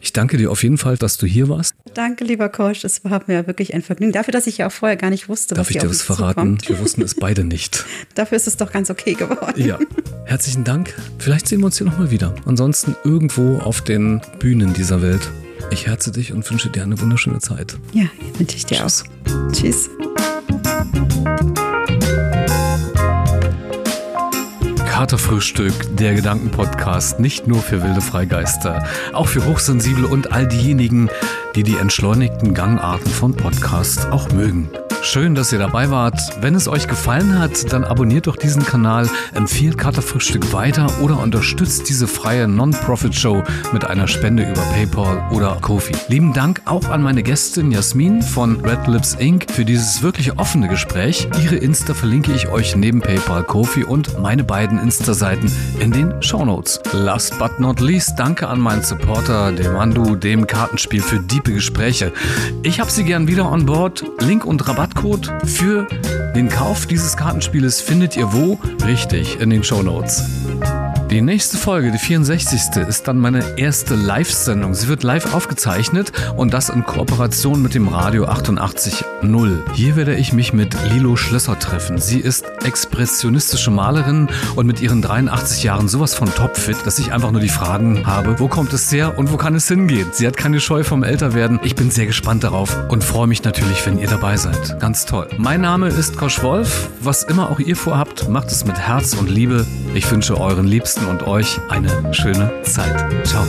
[0.00, 1.74] Ich danke dir auf jeden Fall, dass du hier warst.
[1.94, 4.12] Danke, lieber Coach, es war mir wirklich ein Vergnügen.
[4.12, 6.58] Dafür, dass ich ja auch vorher gar nicht wusste, Darf was ich dir was verraten?
[6.66, 7.84] Wir wussten es beide nicht.
[8.14, 9.60] Dafür ist es doch ganz okay geworden.
[9.60, 9.78] Ja,
[10.24, 10.94] herzlichen Dank.
[11.18, 12.34] Vielleicht sehen wir uns hier nochmal wieder.
[12.44, 15.30] Ansonsten irgendwo auf den Bühnen dieser Welt.
[15.70, 17.76] Ich herze dich und wünsche dir eine wunderschöne Zeit.
[17.92, 18.04] Ja,
[18.38, 19.04] wünsche ich dir Tschüss.
[19.04, 19.52] auch.
[19.52, 19.90] Tschüss.
[24.96, 31.10] Katerfrühstück, der Gedankenpodcast, nicht nur für wilde Freigeister, auch für Hochsensible und all diejenigen,
[31.54, 34.70] die die entschleunigten Gangarten von Podcasts auch mögen.
[35.06, 36.18] Schön, dass ihr dabei wart.
[36.40, 41.88] Wenn es euch gefallen hat, dann abonniert doch diesen Kanal, empfiehlt Katerfrühstück weiter oder unterstützt
[41.88, 45.92] diese freie Non-Profit-Show mit einer Spende über PayPal oder Kofi.
[46.08, 49.48] Lieben Dank auch an meine Gästin Jasmin von Red Lips Inc.
[49.48, 51.28] für dieses wirklich offene Gespräch.
[51.40, 56.44] Ihre Insta verlinke ich euch neben PayPal, Kofi und meine beiden Insta-Seiten in den Show
[56.44, 56.80] Notes.
[56.92, 62.12] Last but not least, danke an meinen Supporter, dem Andu, dem Kartenspiel für diepe Gespräche.
[62.64, 64.04] Ich habe sie gern wieder on board.
[64.18, 65.86] Link und Rabatt Rabattcode für
[66.34, 68.58] den Kauf dieses Kartenspieles findet ihr wo?
[68.86, 70.24] Richtig, in den Show Notes.
[71.16, 72.76] Die nächste Folge, die 64.
[72.86, 74.74] ist dann meine erste Live-Sendung.
[74.74, 79.72] Sie wird live aufgezeichnet und das in Kooperation mit dem Radio 88.0.
[79.72, 81.96] Hier werde ich mich mit Lilo Schlösser treffen.
[81.96, 87.30] Sie ist expressionistische Malerin und mit ihren 83 Jahren sowas von topfit, dass ich einfach
[87.30, 90.08] nur die Fragen habe, wo kommt es her und wo kann es hingehen?
[90.12, 91.60] Sie hat keine Scheu vom Älterwerden.
[91.64, 94.78] Ich bin sehr gespannt darauf und freue mich natürlich, wenn ihr dabei seid.
[94.80, 95.28] Ganz toll.
[95.38, 96.90] Mein Name ist Kosch Wolf.
[97.00, 99.64] Was immer auch ihr vorhabt, macht es mit Herz und Liebe.
[99.94, 102.94] Ich wünsche euren Liebsten und euch eine schöne Zeit.
[103.24, 103.44] Ciao.